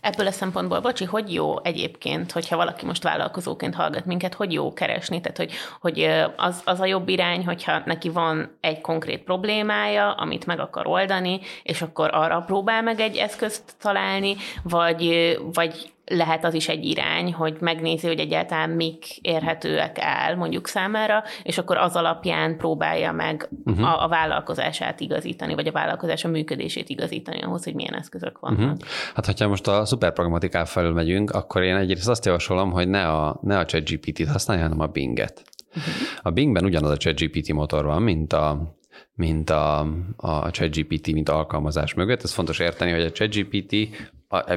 [0.00, 4.72] Ebből a szempontból, bocsi, hogy jó egyébként, hogyha valaki most vállalkozóként hallgat minket, hogy jó
[4.72, 10.12] keresni, tehát hogy, hogy az, az a jobb irány, hogyha neki van egy konkrét problémája,
[10.12, 16.44] amit meg akar oldani, és akkor arra próbál meg egy eszközt találni, vagy, vagy lehet
[16.44, 21.76] az is egy irány, hogy megnézi, hogy egyáltalán mik érhetőek el mondjuk számára, és akkor
[21.76, 23.84] az alapján próbálja meg uh-huh.
[23.84, 28.58] a, a vállalkozását igazítani, vagy a vállalkozása működését igazítani ahhoz, hogy milyen eszközök vannak.
[28.58, 28.78] Uh-huh.
[29.14, 33.38] Hát, hogyha most a szuperpragmatikán felül megyünk, akkor én egyrészt azt javasolom, hogy ne a,
[33.42, 35.42] ne a ChatGPT-t használja, hanem a Bing-et.
[35.68, 35.92] Uh-huh.
[36.22, 38.76] A Bingben ugyanaz a ChatGPT motor van, mint a
[39.16, 39.86] mint a,
[40.16, 42.22] a ChatGPT, mint alkalmazás mögött.
[42.22, 43.74] Ez fontos érteni, hogy a ChatGPT,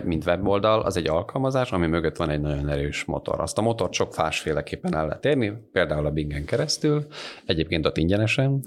[0.04, 3.40] mint weboldal, az egy alkalmazás, ami mögött van egy nagyon erős motor.
[3.40, 7.06] Azt a motort sok másféleképpen el lehet érni, például a Bingen keresztül,
[7.46, 8.62] egyébként ott ingyenesen,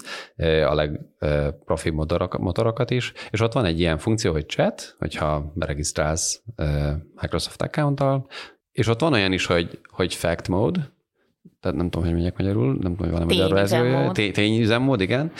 [0.67, 1.89] a legprofi
[2.37, 6.43] motorokat is, és ott van egy ilyen funkció, hogy chat, hogyha beregisztrálsz
[7.21, 8.03] Microsoft account
[8.71, 10.91] és ott van olyan is, hogy, hogy fact mode,
[11.61, 14.11] tehát nem tudom, hogy mondják magyarul, nem tudom, hogy van-e magyar verziója.
[14.11, 15.31] Tényüzemmód, igen.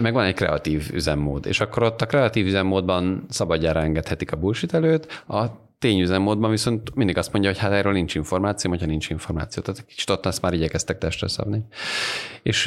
[0.00, 4.74] Meg van egy kreatív üzemmód, és akkor ott a kreatív üzemmódban szabadjára engedhetik a bullshit
[4.74, 5.44] előtt, a
[5.78, 9.62] tényüzemmódban viszont mindig azt mondja, hogy hát erről nincs információ, hogyha nincs információ.
[9.62, 11.64] Tehát kicsit ott azt már igyekeztek testre szabni.
[12.42, 12.64] És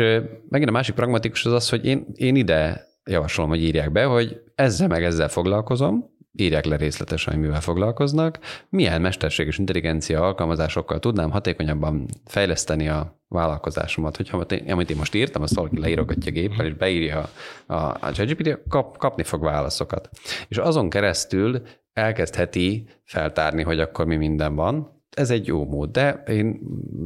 [0.50, 4.42] megint a másik pragmatikus az az, hogy én, én ide javasolom, hogy írják be, hogy
[4.56, 11.32] ezzel meg ezzel foglalkozom, írják le részletesen, hogy mivel foglalkoznak, milyen mesterséges intelligencia alkalmazásokkal tudnám
[11.32, 14.18] hatékonyabban fejleszteni a vállalkozásomat.
[14.18, 17.30] Hogyha amit én most írtam, azt valaki leírogatja géppel, és beírja
[17.66, 20.10] a, a ChatGPT, kap, kapni fog válaszokat.
[20.48, 21.62] És azon keresztül
[21.94, 26.46] elkezdheti feltárni, hogy akkor mi minden van, ez egy jó mód, de én,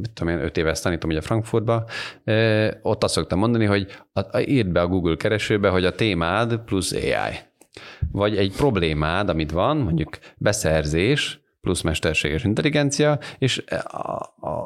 [0.00, 1.84] mit tudom én, öt éve ezt tanítom ugye Frankfurtba,
[2.82, 3.86] ott azt szoktam mondani, hogy
[4.44, 7.34] írd be a Google keresőbe, hogy a témád plusz AI
[8.12, 13.64] vagy egy problémád, amit van, mondjuk beszerzés, plusz mesterséges intelligencia, és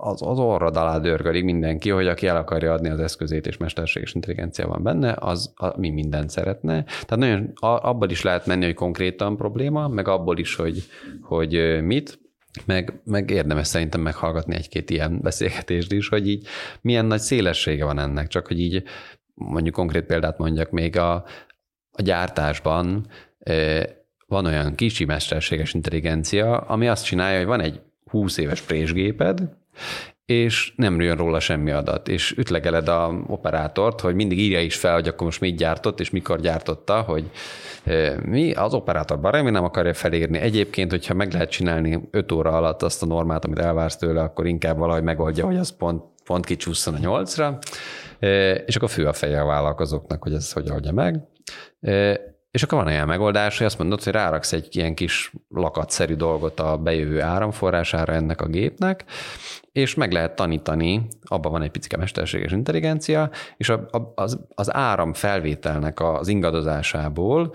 [0.01, 4.15] az, az orrad alá dörgölik mindenki, hogy aki el akarja adni az eszközét, és mesterséges
[4.15, 6.85] intelligencia van benne, az a, mi mindent szeretne.
[6.85, 10.83] Tehát nagyon abból is lehet menni, hogy konkrétan probléma, meg abból is, hogy,
[11.23, 12.19] hogy mit,
[12.65, 16.47] meg, meg érdemes szerintem meghallgatni egy-két ilyen beszélgetést is, hogy így
[16.81, 18.83] milyen nagy szélessége van ennek, csak hogy így
[19.35, 21.25] mondjuk konkrét példát mondjak, még a,
[21.97, 23.07] a gyártásban
[24.27, 27.81] van olyan kicsi mesterséges intelligencia, ami azt csinálja, hogy van egy
[28.11, 29.41] 20 éves présgéped,
[30.27, 34.95] és nem jön róla semmi adat, és ütlegeled a operátort, hogy mindig írja is fel,
[34.95, 37.31] hogy akkor most mit gyártott, és mikor gyártotta, hogy
[38.23, 40.39] mi az operátor baromi nem akarja felírni.
[40.39, 44.47] Egyébként, hogyha meg lehet csinálni 5 óra alatt azt a normát, amit elvársz tőle, akkor
[44.47, 47.59] inkább valahogy megoldja, hogy az pont, pont kicsúszson a nyolcra,
[48.67, 51.21] és akkor fő a feje a vállalkozóknak, hogy ez hogy oldja meg.
[52.51, 56.61] És akkor van olyan megoldás, hogy azt mondod, hogy ráraksz egy ilyen kis lakatszerű dolgot
[56.61, 59.05] a bejövő áramforrására ennek a gépnek,
[59.73, 64.75] és meg lehet tanítani, abban van egy picike mesterséges intelligencia, és a, a, az, az
[64.75, 67.55] áram felvételnek az ingadozásából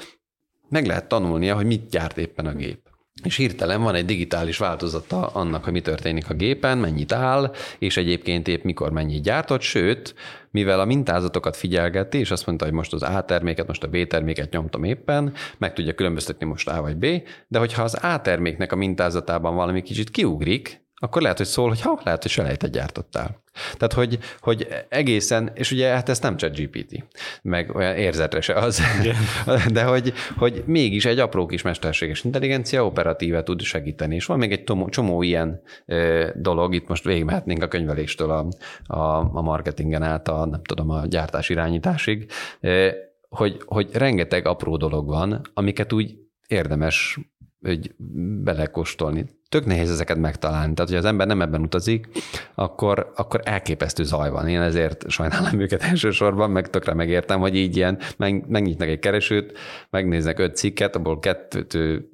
[0.69, 2.79] meg lehet tanulnia, hogy mit gyárt éppen a gép.
[3.23, 7.97] És hirtelen van egy digitális változata annak, hogy mi történik a gépen, mennyit áll, és
[7.97, 10.15] egyébként épp mikor mennyit gyártott, sőt,
[10.51, 14.07] mivel a mintázatokat figyelgeti, és azt mondta, hogy most az A terméket, most a B
[14.07, 17.05] terméket nyomtam éppen, meg tudja különböztetni most A vagy B,
[17.47, 21.81] de hogyha az A terméknek a mintázatában valami kicsit kiugrik, akkor lehet, hogy szól, hogy
[21.81, 23.43] ha, lehet, hogy selejtet gyártottál.
[23.73, 27.05] Tehát, hogy, hogy egészen, és ugye hát ez nem csak GPT,
[27.41, 29.15] meg olyan érzetre se az, Igen.
[29.73, 34.51] de hogy, hogy mégis egy apró kis mesterséges intelligencia operatíve tud segíteni, és van még
[34.51, 38.47] egy csomó, csomó ilyen ö, dolog, itt most végigmehetnénk a könyveléstől a,
[38.95, 42.87] a, a marketingen át a, nem tudom, a gyártás irányításig, ö,
[43.29, 47.19] hogy, hogy rengeteg apró dolog van, amiket úgy érdemes
[47.61, 47.95] hogy
[48.43, 49.25] belekóstolni.
[49.51, 50.73] Tök nehéz ezeket megtalálni.
[50.73, 52.07] Tehát, hogy az ember nem ebben utazik,
[52.55, 54.47] akkor, akkor elképesztő zaj van.
[54.47, 59.57] Én ezért sajnálom őket elsősorban, meg tökre megértem, hogy így ilyen, meg, megnyitnak egy keresőt,
[59.89, 62.09] megnéznek öt cikket, abból kettő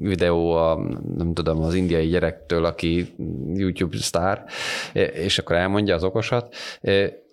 [0.00, 0.76] videó a,
[1.16, 3.14] nem tudom, az indiai gyerektől, aki
[3.54, 4.44] YouTube sztár,
[5.12, 6.54] és akkor elmondja az okosat,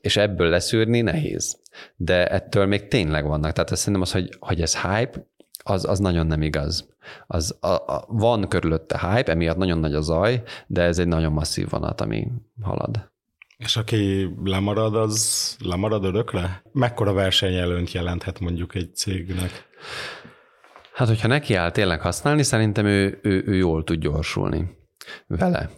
[0.02, 1.60] és ebből leszűrni nehéz.
[1.96, 3.52] De ettől még tényleg vannak.
[3.52, 5.26] Tehát szerintem az, hogy, hogy ez hype,
[5.64, 6.89] az, az nagyon nem igaz.
[7.28, 11.32] Az, a, a, van körülötte hype, emiatt nagyon nagy a zaj, de ez egy nagyon
[11.32, 12.28] masszív vonat, ami
[12.62, 13.09] halad.
[13.57, 16.64] És aki lemarad, az lemarad örökre?
[16.72, 19.70] Mekkora versenyelőnt jelenthet mondjuk egy cégnek?
[20.93, 24.78] Hát, hogyha neki áll tényleg használni, szerintem ő, ő, ő jól tud gyorsulni
[25.28, 25.70] vele.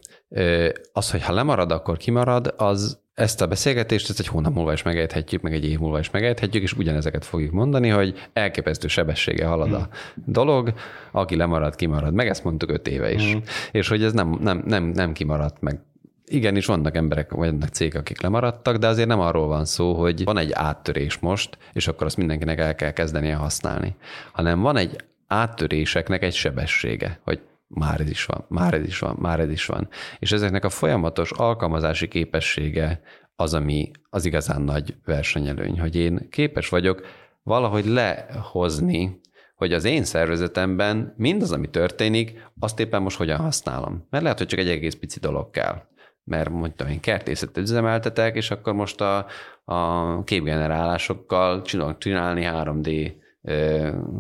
[0.93, 4.83] Az, hogy ha lemarad, akkor kimarad, az ezt a beszélgetést ezt egy hónap múlva is
[4.83, 9.73] megejthetjük, meg egy év múlva is megejthetjük, és ugyanezeket fogjuk mondani, hogy elképesztő sebessége halad
[9.73, 10.23] a hmm.
[10.25, 10.73] dolog,
[11.11, 12.13] aki lemarad, kimarad.
[12.13, 13.35] Meg ezt mondtuk öt éve is.
[13.35, 13.37] Mm.
[13.71, 15.79] És hogy ez nem, nem, nem, nem kimaradt meg
[16.25, 19.93] igen, is vannak emberek, vagy vannak cégek, akik lemaradtak, de azért nem arról van szó,
[19.93, 23.95] hogy van egy áttörés most, és akkor azt mindenkinek el kell kezdenie használni,
[24.31, 24.95] hanem van egy
[25.27, 27.39] áttöréseknek egy sebessége, hogy
[27.73, 29.87] már ez is van, már ez is van, már ez is van.
[30.19, 33.01] És ezeknek a folyamatos alkalmazási képessége
[33.35, 37.05] az, ami az igazán nagy versenyelőny, hogy én képes vagyok
[37.43, 39.21] valahogy lehozni,
[39.55, 44.07] hogy az én szervezetemben mindaz, ami történik, azt éppen most hogyan használom.
[44.09, 45.81] Mert lehet, hogy csak egy egész pici dolog kell.
[46.25, 49.25] mert mondtam én kertészetet üzemeltetek, és akkor most a,
[49.65, 53.13] a képgenerálásokkal csinálok csinálni 3D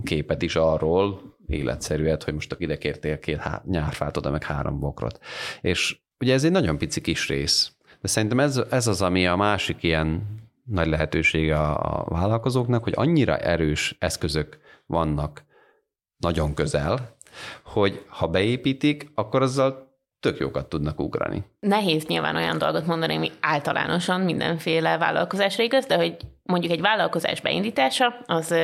[0.03, 5.19] képet is arról, életszerűet, hogy most ide kértél két nyárfát, oda meg három bokrot.
[5.61, 7.71] És ugye ez egy nagyon pici kis rész,
[8.01, 12.93] de szerintem ez, ez az, ami a másik ilyen nagy lehetősége a, a vállalkozóknak, hogy
[12.95, 15.43] annyira erős eszközök vannak
[16.17, 17.15] nagyon közel,
[17.63, 21.43] hogy ha beépítik, akkor azzal tök jókat tudnak ugrani.
[21.59, 27.41] Nehéz nyilván olyan dolgot mondani, ami általánosan mindenféle vállalkozásra igaz, de hogy mondjuk egy vállalkozás
[27.41, 28.55] beindítása, az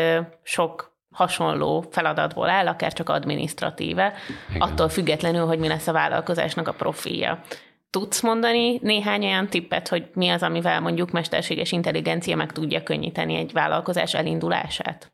[0.44, 4.14] sok hasonló feladatból áll, akár csak adminisztratíve,
[4.50, 4.62] Igen.
[4.62, 7.42] attól függetlenül, hogy mi lesz a vállalkozásnak a profilja.
[7.90, 13.36] Tudsz mondani néhány olyan tippet, hogy mi az, amivel mondjuk mesterséges intelligencia meg tudja könnyíteni
[13.36, 15.12] egy vállalkozás elindulását?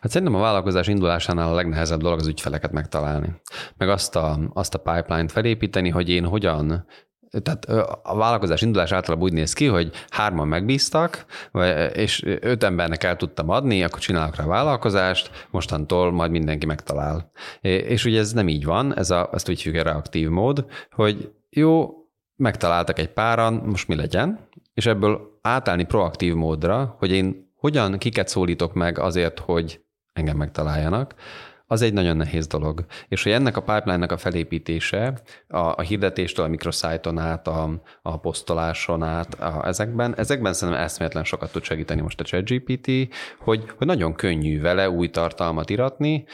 [0.00, 3.28] Hát szerintem a vállalkozás indulásánál a legnehezebb dolog az ügyfeleket megtalálni.
[3.76, 6.86] Meg azt a, azt a pipeline-t felépíteni, hogy én hogyan
[7.42, 7.64] tehát
[8.02, 11.24] a vállalkozás indulás általában úgy néz ki, hogy hárman megbíztak,
[11.92, 17.30] és öt embernek el tudtam adni, akkor csinálok rá vállalkozást, mostantól majd mindenki megtalál.
[17.60, 21.32] És ugye ez nem így van, ez a, ezt úgy függ a reaktív mód, hogy
[21.50, 21.90] jó,
[22.36, 28.28] megtaláltak egy páran, most mi legyen, és ebből átállni proaktív módra, hogy én hogyan, kiket
[28.28, 29.80] szólítok meg azért, hogy
[30.12, 31.14] engem megtaláljanak,
[31.70, 32.84] az egy nagyon nehéz dolog.
[33.08, 38.20] És hogy ennek a pipeline-nak a felépítése, a, a hirdetéstől a microsite át, a, a
[38.20, 42.90] posztoláson át, a, ezekben, ezekben szerintem eszméletlen sokat tud segíteni most a ChatGPT,
[43.38, 46.24] hogy, hogy nagyon könnyű vele új tartalmat iratni,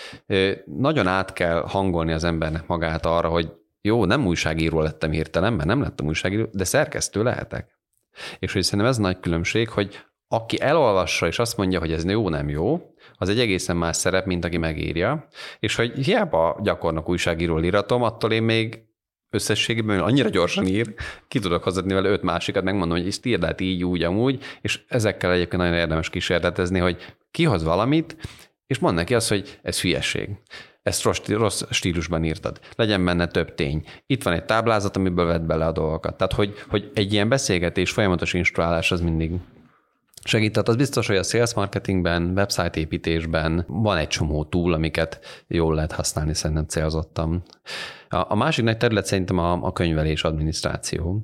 [0.64, 5.68] nagyon át kell hangolni az embernek magát arra, hogy jó, nem újságíró lettem hirtelen, mert
[5.68, 7.78] nem lettem újságíró, de szerkesztő lehetek.
[8.39, 12.28] És hogy szerintem ez nagy különbség, hogy aki elolvassa és azt mondja, hogy ez jó,
[12.28, 17.65] nem jó, az egy egészen más szerep, mint aki megírja, és hogy hiába gyakornok újságíról
[17.65, 18.83] iratom, attól én még
[19.31, 20.95] összességében annyira gyorsan ír,
[21.29, 24.81] ki tudok hozatni vele öt másikat, megmondom, hogy ezt írd át így, úgy, amúgy, és
[24.89, 28.17] ezekkel egyébként nagyon érdemes kísérletezni, hogy kihoz valamit,
[28.67, 30.29] és mond neki azt, hogy ez hülyeség.
[30.83, 32.61] Ezt rossz, rossz stílusban írtad.
[32.77, 33.85] Legyen benne több tény.
[34.07, 36.17] Itt van egy táblázat, amiből vett bele a dolgokat.
[36.17, 39.31] Tehát, hogy, hogy egy ilyen beszélgetés, folyamatos instruálás az mindig
[40.25, 40.53] segít.
[40.53, 45.75] Tehát az biztos, hogy a sales marketingben, website építésben van egy csomó túl, amiket jól
[45.75, 47.43] lehet használni, szerintem célzottam.
[48.09, 51.20] A, a másik nagy terület szerintem a, a könyvelés adminisztráció,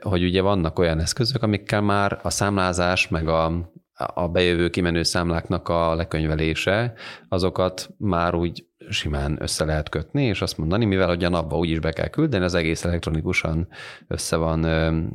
[0.00, 3.70] hogy ugye vannak olyan eszközök, amikkel már a számlázás, meg a,
[4.14, 6.92] a bejövő kimenő számláknak a lekönyvelése,
[7.28, 11.78] azokat már úgy simán össze lehet kötni, és azt mondani, mivel hogy a napba úgyis
[11.78, 13.68] be kell küldeni, az egész elektronikusan
[14.08, 14.60] össze van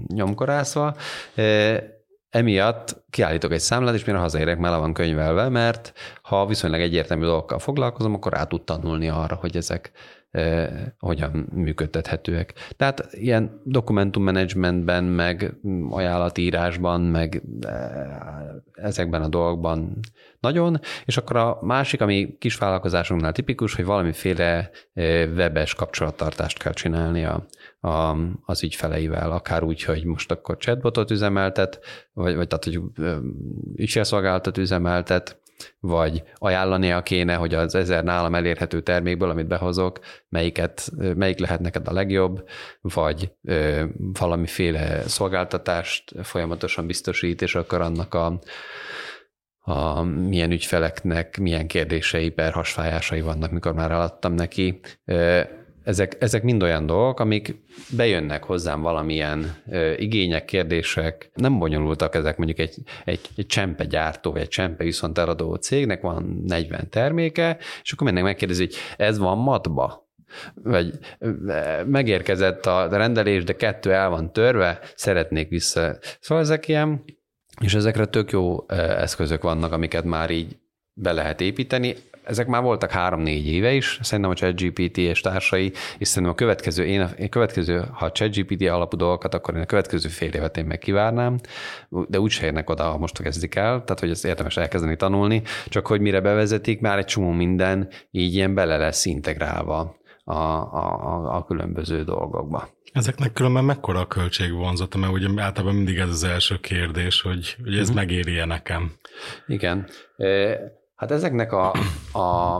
[0.07, 0.95] nyomkorászva,
[2.33, 7.23] Emiatt kiállítok egy számlát, és mire hazaérek, már le van könyvelve, mert ha viszonylag egyértelmű
[7.23, 9.91] dolgokkal foglalkozom, akkor rá tud tanulni arra, hogy ezek
[10.99, 12.53] hogyan működtethetőek.
[12.77, 15.53] Tehát ilyen dokumentummanagementben, meg
[15.89, 17.43] ajánlatírásban, meg
[18.73, 19.99] ezekben a dolgokban
[20.39, 24.69] nagyon, és akkor a másik, ami kisvállalkozásunknál tipikus, hogy valamiféle
[25.35, 27.45] webes kapcsolattartást kell csinálni a,
[27.83, 31.79] a, az ügyfeleivel, akár úgy, hogy most akkor chatbotot üzemeltet,
[32.13, 32.81] vagy, vagy tehát, hogy
[33.75, 35.41] ügyfélszolgálatot üzemeltet,
[35.79, 41.87] vagy ajánlania kéne, hogy az ezer nálam elérhető termékből, amit behozok, melyiket, melyik lehet neked
[41.87, 42.49] a legjobb,
[42.81, 48.39] vagy ö, valamiféle szolgáltatást folyamatosan biztosít, és akkor annak a,
[49.59, 54.79] a milyen ügyfeleknek milyen kérdései, per hasfájásai vannak, mikor már eladtam neki
[55.83, 57.55] ezek, ezek mind olyan dolgok, amik
[57.95, 62.75] bejönnek hozzám valamilyen ö, igények, kérdések, nem bonyolultak ezek mondjuk egy,
[63.05, 68.23] egy, egy gyártó, vagy egy csempe viszont eladó cégnek van 40 terméke, és akkor mennek
[68.23, 70.01] megkérdezi, hogy ez van matba?
[70.53, 70.99] vagy
[71.85, 75.97] megérkezett a rendelés, de kettő el van törve, szeretnék vissza.
[76.19, 77.03] Szóval ezek ilyen,
[77.61, 80.57] és ezekre tök jó eszközök vannak, amiket már így
[80.93, 86.07] be lehet építeni ezek már voltak három-négy éve is, szerintem a ChatGPT és társai, és
[86.07, 90.09] szerintem a következő, én, a következő, ha a ChatGPT alapú dolgokat, akkor én a következő
[90.09, 91.39] fél évet én meg kivárnám,
[92.07, 95.41] de úgy se érnek oda, ha most kezdik el, tehát hogy ezt érdemes elkezdeni tanulni,
[95.67, 101.35] csak hogy mire bevezetik, már egy csomó minden így ilyen bele lesz integrálva a, a,
[101.35, 102.69] a különböző dolgokba.
[102.93, 107.73] Ezeknek különben mekkora a költségvonzata, mert ugye általában mindig ez az első kérdés, hogy, hogy
[107.73, 107.95] ez uh-huh.
[107.95, 108.91] megéri-e nekem.
[109.47, 109.87] Igen.
[111.03, 111.71] Hát ezeknek a,
[112.19, 112.57] a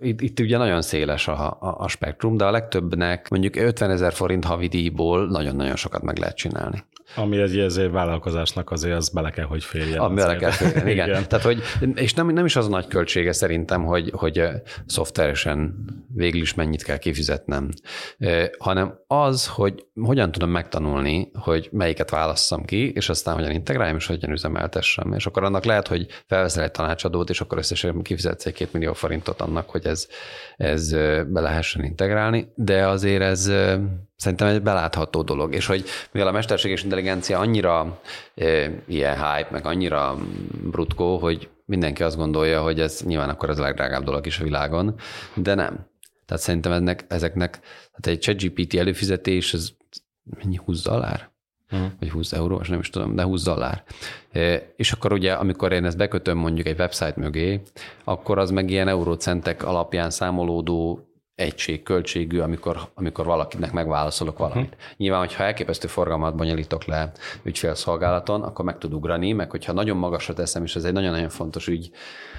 [0.00, 4.12] itt, itt ugye nagyon széles a, a, a spektrum, de a legtöbbnek mondjuk 50 ezer
[4.12, 6.84] forint havidíjból nagyon-nagyon sokat meg lehet csinálni.
[7.14, 9.98] Ami egy, egy vállalkozásnak azért az bele kell, hogy férjen.
[9.98, 11.08] Ami bele kell férjen, igen.
[11.08, 11.28] igen.
[11.28, 11.62] Tehát, hogy,
[11.94, 14.42] és nem, nem is az a nagy költsége szerintem, hogy, hogy
[14.86, 15.74] szoftveresen
[16.14, 17.68] végül is mennyit kell kifizetnem,
[18.58, 24.06] hanem az, hogy hogyan tudom megtanulni, hogy melyiket válasszam ki, és aztán hogyan integráljam, és
[24.06, 25.12] hogyan üzemeltessem.
[25.12, 28.92] És akkor annak lehet, hogy felveszel egy tanácsadót, és akkor összesen kifizetsz egy két millió
[28.92, 30.08] forintot annak, hogy ez,
[30.56, 30.90] ez
[31.26, 33.50] be lehessen integrálni, de azért ez
[34.20, 38.00] szerintem egy belátható dolog, és hogy mivel a mesterséges intelligencia annyira
[38.34, 40.16] e, ilyen hype, meg annyira
[40.62, 44.44] brutkó, hogy mindenki azt gondolja, hogy ez nyilván akkor az a legdrágább dolog is a
[44.44, 44.94] világon,
[45.34, 45.86] de nem.
[46.26, 49.70] Tehát szerintem ennek, ezeknek, tehát egy ChatGPT előfizetés, ez
[50.42, 51.30] mennyi, 20 dollár?
[51.72, 51.88] Uh-huh.
[51.98, 53.84] Vagy 20 euró, most nem is tudom, de 20 dollár.
[54.32, 57.62] E, és akkor ugye, amikor én ezt bekötöm mondjuk egy website mögé,
[58.04, 61.09] akkor az meg ilyen eurócentek alapján számolódó
[61.40, 64.64] egység költségű, amikor, amikor valakinek megválaszolok valamit.
[64.64, 64.80] Uh-huh.
[64.96, 67.12] Nyilván, hogyha elképesztő forgalmat bonyolítok le
[67.42, 71.66] ügyfélszolgálaton, akkor meg tud ugrani, meg hogyha nagyon magasra teszem, és ez egy nagyon-nagyon fontos
[71.66, 71.90] ügy,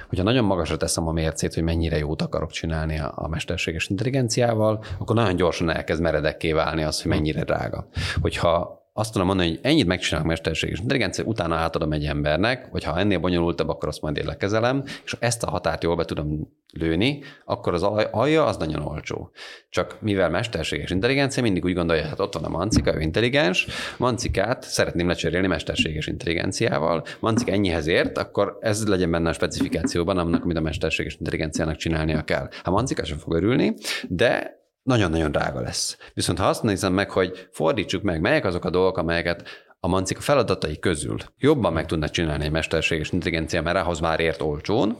[0.09, 4.83] hogyha nagyon magasra teszem a mércét, hogy mennyire jót akarok csinálni a, a mesterséges intelligenciával,
[4.99, 7.87] akkor nagyon gyorsan elkezd meredekké válni az, hogy mennyire drága.
[8.21, 12.99] Hogyha azt tudom mondani, hogy ennyit megcsinálok mesterséges intelligencia, utána átadom egy embernek, vagy ha
[12.99, 17.23] ennél bonyolultabb, akkor azt majd én lekezelem, és ezt a határt jól be tudom lőni,
[17.45, 19.31] akkor az alja az nagyon olcsó.
[19.69, 23.67] Csak mivel mesterséges intelligencia, mindig úgy gondolja, hát ott van a mancika, ő intelligens,
[23.97, 30.43] mancikát szeretném lecserélni mesterséges intelligenciával, mancika ennyihez ért, akkor ez legyen benne a specifikációban, annak,
[30.43, 32.47] amit a mesterséges intelligenciának csinálnia kell.
[32.51, 33.73] Hát mancika sem fog örülni,
[34.07, 35.97] de nagyon-nagyon drága lesz.
[36.13, 39.43] Viszont ha azt nézem meg, hogy fordítsuk meg, melyek azok a dolgok, amelyeket
[39.79, 44.41] a mancika feladatai közül jobban meg tudnak csinálni egy mesterséges intelligencia, mert ahhoz már ért
[44.41, 44.97] olcsón,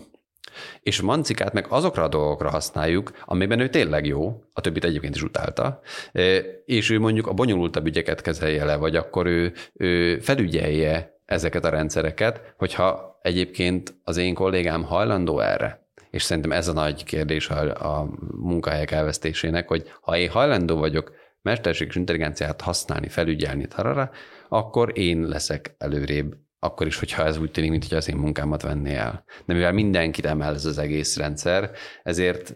[0.81, 5.15] és a mancikát meg azokra a dolgokra használjuk, amiben ő tényleg jó, a többit egyébként
[5.15, 5.79] is utálta,
[6.11, 11.65] e, és ő mondjuk a bonyolultabb ügyeket kezelje le, vagy akkor ő, ő felügyelje ezeket
[11.65, 15.80] a rendszereket, hogyha egyébként az én kollégám hajlandó erre,
[16.11, 21.11] és szerintem ez a nagy kérdés a, a munkahelyek elvesztésének, hogy ha én hajlandó vagyok
[21.41, 24.11] mesterséges intelligenciát használni, felügyelni, tarara,
[24.49, 28.95] akkor én leszek előrébb akkor is, hogyha ez úgy tűnik, mint az én munkámat venné
[28.95, 29.23] el.
[29.45, 31.71] De mivel mindenkit emel ez az egész rendszer,
[32.03, 32.55] ezért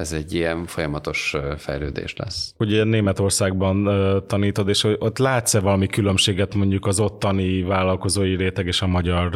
[0.00, 2.54] ez egy ilyen folyamatos fejlődés lesz.
[2.58, 3.88] Ugye Németországban
[4.26, 9.30] tanítod, és ott látsz-e valami különbséget mondjuk az ottani vállalkozói réteg és a magyar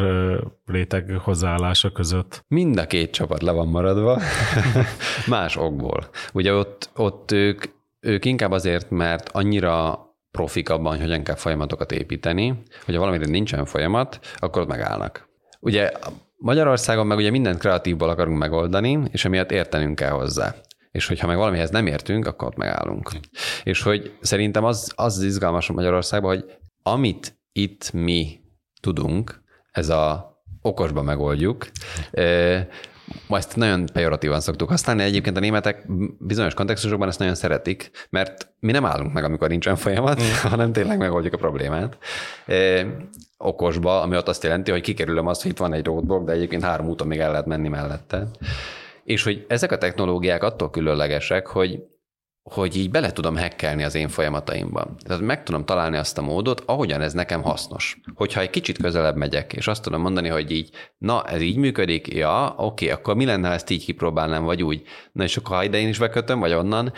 [0.65, 2.43] réteg hozzáállása között?
[2.47, 4.21] Mind a két csapat le van maradva,
[5.27, 6.09] más okból.
[6.33, 7.63] Ugye ott, ott ők,
[7.99, 9.99] ők inkább azért, mert annyira
[10.31, 15.29] profik abban, hogy hogyan kell folyamatokat építeni, hogyha valamire nincsen folyamat, akkor ott megállnak.
[15.59, 15.91] Ugye
[16.37, 20.55] Magyarországon meg ugye mindent kreatívból akarunk megoldani, és emiatt értenünk kell hozzá.
[20.91, 23.11] És hogyha meg valamihez nem értünk, akkor ott megállunk.
[23.63, 26.45] És hogy szerintem az, az izgalmas Magyarországban, hogy
[26.83, 28.39] amit itt mi
[28.81, 31.67] tudunk, ez a okosba megoldjuk,
[33.29, 35.85] ezt nagyon pejoratívan szoktuk használni, egyébként a németek
[36.19, 40.25] bizonyos kontextusokban ezt nagyon szeretik, mert mi nem állunk meg, amikor nincsen folyamat, mm.
[40.51, 41.97] hanem tényleg megoldjuk a problémát.
[42.45, 42.85] E,
[43.37, 46.63] okosba, ami ott azt jelenti, hogy kikerülöm azt, hogy itt van egy roadblock, de egyébként
[46.63, 48.27] három úton még el lehet menni mellette.
[49.03, 51.79] És hogy ezek a technológiák attól különlegesek, hogy
[52.51, 54.95] hogy így bele tudom hekkelni az én folyamataimban.
[55.03, 57.97] Tehát meg tudom találni azt a módot, ahogyan ez nekem hasznos.
[58.15, 62.07] Hogyha egy kicsit közelebb megyek, és azt tudom mondani, hogy így, na, ez így működik,
[62.07, 64.83] ja, oké, akkor mi lenne, ha ezt így kipróbálnám, vagy úgy.
[65.11, 66.93] Na, és akkor ha ide én is bekötöm, vagy onnan,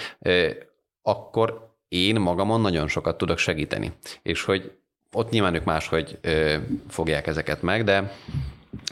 [1.02, 3.93] akkor én magamon nagyon sokat tudok segíteni.
[4.22, 4.72] És hogy
[5.12, 6.20] ott nyilván ők máshogy
[6.89, 8.14] fogják ezeket meg, de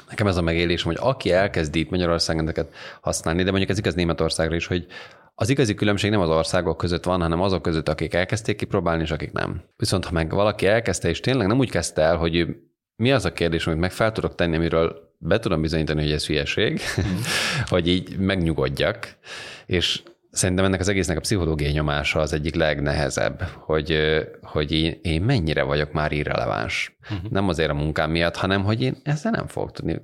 [0.10, 3.94] nekem ez a megélésem, hogy aki elkezdi itt Magyarországon ezeket használni, de mondjuk ez igaz
[3.94, 4.88] Németországra is, hogy
[5.36, 9.12] az igazi különbség nem az országok között van, hanem azok között, akik elkezdték kipróbálni, és
[9.12, 9.64] akik nem.
[9.76, 12.48] Viszont ha meg valaki elkezdte, és tényleg nem úgy kezdte el, hogy
[12.96, 16.26] mi az a kérdés, amit meg fel tudok tenni, amiről be tudom bizonyítani, hogy ez
[16.26, 17.16] hülyeség, mm.
[17.74, 19.18] hogy így megnyugodjak,
[19.66, 24.00] és szerintem ennek az egésznek a pszichológiai nyomása az egyik legnehezebb, hogy,
[24.42, 26.98] hogy én, én mennyire vagyok már irreleváns.
[27.02, 27.32] Uh-huh.
[27.32, 30.02] Nem azért a munkám miatt, hanem hogy én ezzel nem fogok tudni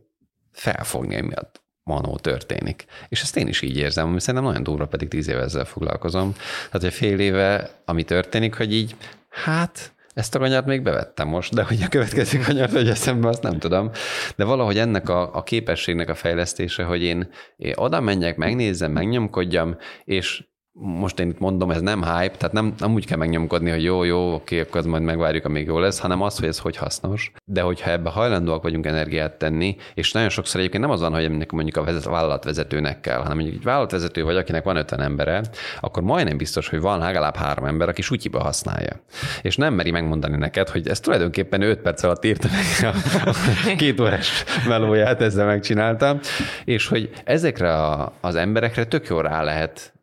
[0.52, 2.86] felfogni, miatt manó történik.
[3.10, 6.34] És ezt én is így érzem, ami szerintem nagyon durva, pedig tíz éve ezzel foglalkozom.
[6.66, 8.96] Tehát, hogy fél éve, ami történik, hogy így,
[9.30, 13.44] hát ezt a kanyart még bevettem most, de hogy a következő kanyart hogy eszembe, azt
[13.44, 13.92] nem tudom.
[14.36, 19.78] De valahogy ennek a, a képességnek a fejlesztése, hogy én, én oda menjek, megnézzem, megnyomkodjam,
[20.04, 20.44] és
[20.84, 24.04] most én itt mondom, ez nem hype, tehát nem, nem úgy kell megnyomkodni, hogy jó,
[24.04, 27.32] jó, oké, akkor az majd megvárjuk, amíg jó lesz, hanem az, hogy ez hogy hasznos.
[27.46, 31.52] De hogyha ebbe hajlandóak vagyunk energiát tenni, és nagyon sokszor egyébként nem az van, hogy
[31.52, 35.42] mondjuk a vezet, vállalatvezetőnek kell, hanem mondjuk egy vállalatvezető vagy, akinek van öten embere,
[35.80, 39.02] akkor majdnem biztos, hogy van legalább három ember, aki sutyiba használja.
[39.42, 42.94] És nem meri megmondani neked, hogy ez tulajdonképpen 5 perc alatt írta meg
[43.26, 43.36] a
[43.78, 46.20] két órás melóját, ezzel megcsináltam,
[46.66, 47.76] és hogy ezekre
[48.22, 49.94] az emberekre tök jól rá lehet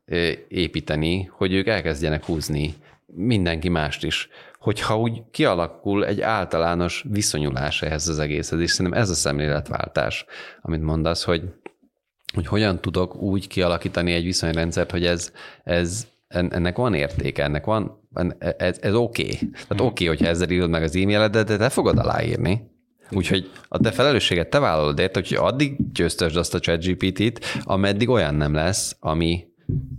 [0.49, 2.75] építeni, hogy ők elkezdjenek húzni
[3.07, 4.29] mindenki mást is.
[4.59, 10.25] Hogyha úgy kialakul egy általános viszonyulás ehhez az egészhez, és szerintem ez a szemléletváltás,
[10.61, 11.43] amit mondasz, hogy,
[12.35, 15.33] hogy hogyan tudok úgy kialakítani egy viszonyrendszert, hogy ez,
[15.65, 18.01] ez ennek van értéke, ennek van,
[18.39, 19.23] ez, ez oké.
[19.23, 19.39] Okay.
[19.53, 22.71] Tehát oké, okay, hogyha ezzel írod meg az e-mailedet, de te fogod aláírni.
[23.11, 28.35] Úgyhogy a te felelősséget te vállalod érte, hogy addig győztesd azt a ChatGPT-t, ameddig olyan
[28.35, 29.47] nem lesz, ami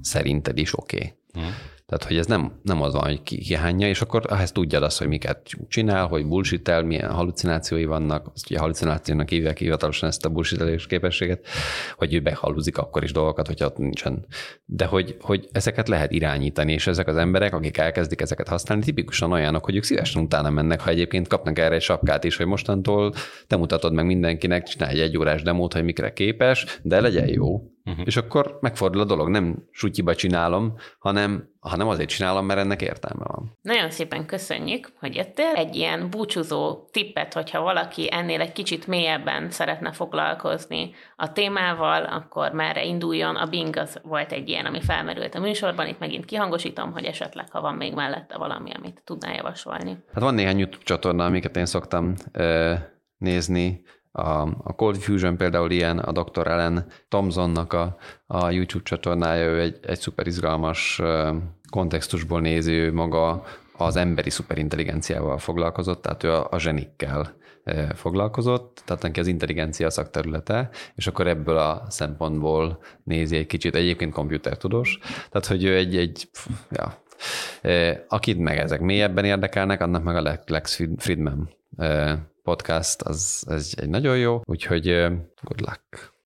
[0.02, 0.98] szerinted is oké.
[0.98, 1.14] Okay.
[1.32, 1.54] Hmm.
[1.90, 5.08] Tehát, hogy ez nem, nem az van, hogy kihányja, és akkor ehhez tudjad azt, hogy
[5.08, 10.88] miket csinál, hogy bullshit milyen halucinációi vannak, azt ugye halucinációnak hívják hivatalosan ezt a bullshitelés
[10.88, 11.46] képességet,
[11.98, 14.26] hogy ő behaluzik akkor is dolgokat, hogyha ott nincsen.
[14.66, 19.32] De hogy, hogy ezeket lehet irányítani, és ezek az emberek, akik elkezdik ezeket használni, tipikusan
[19.32, 23.14] olyanok, hogy ők szívesen utána mennek, ha egyébként kapnak erre egy sapkát is, hogy mostantól
[23.48, 27.62] te mutatod meg mindenkinek, csinálj egy órás demót, hogy mikre képes, de legyen jó.
[27.90, 28.06] Uh-huh.
[28.06, 33.24] És akkor megfordul a dolog, nem sutyiba csinálom, hanem, hanem azért csinálom, mert ennek értelme
[33.28, 33.58] van.
[33.62, 35.52] Nagyon szépen köszönjük, hogy jöttél.
[35.56, 42.52] Egy ilyen búcsúzó tippet, hogyha valaki ennél egy kicsit mélyebben szeretne foglalkozni a témával, akkor
[42.52, 43.36] merre induljon.
[43.36, 45.88] A Bing az volt egy ilyen, ami felmerült a műsorban.
[45.88, 49.98] Itt megint kihangosítom, hogy esetleg, ha van még mellette valami, amit tudná javasolni.
[50.14, 52.74] Hát van néhány YouTube csatorna, amiket én szoktam ö,
[53.18, 53.82] nézni,
[54.20, 56.48] a, a Cold Fusion például ilyen, a Dr.
[56.48, 57.98] Ellen Thompsonnak a,
[58.28, 61.02] a YouTube csatornája, ő egy, egy szuper izgalmas
[61.70, 63.44] kontextusból nézi, ő maga
[63.78, 67.38] az emberi szuperintelligenciával foglalkozott, tehát ő a, a zsenikkel
[67.96, 74.14] foglalkozott, tehát neki az intelligencia szakterülete, és akkor ebből a szempontból nézi egy kicsit, egyébként
[74.14, 75.00] komputertudós,
[75.30, 76.30] tehát hogy ő egy, egy
[76.72, 77.04] ja,
[78.08, 81.50] akit meg ezek mélyebben érdekelnek, annak meg a Lex Friedman
[82.44, 84.84] podcast, az, az egy nagyon jó, úgyhogy
[85.42, 86.18] good luck!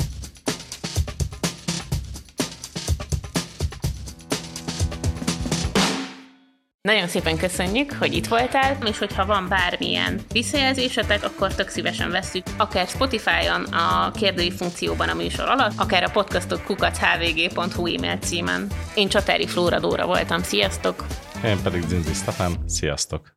[6.87, 12.43] Nagyon szépen köszönjük, hogy itt voltál, és hogyha van bármilyen visszajelzésetek, akkor tök szívesen veszük,
[12.57, 18.67] akár Spotify-on, a kérdői funkcióban a műsor alatt, akár a podcastok kukac.hvg.hu e-mail címen.
[18.95, 21.05] Én Csatári Flóra Dóra voltam, sziasztok!
[21.45, 23.32] Én pedig Zinzi Stefan, sziasztok!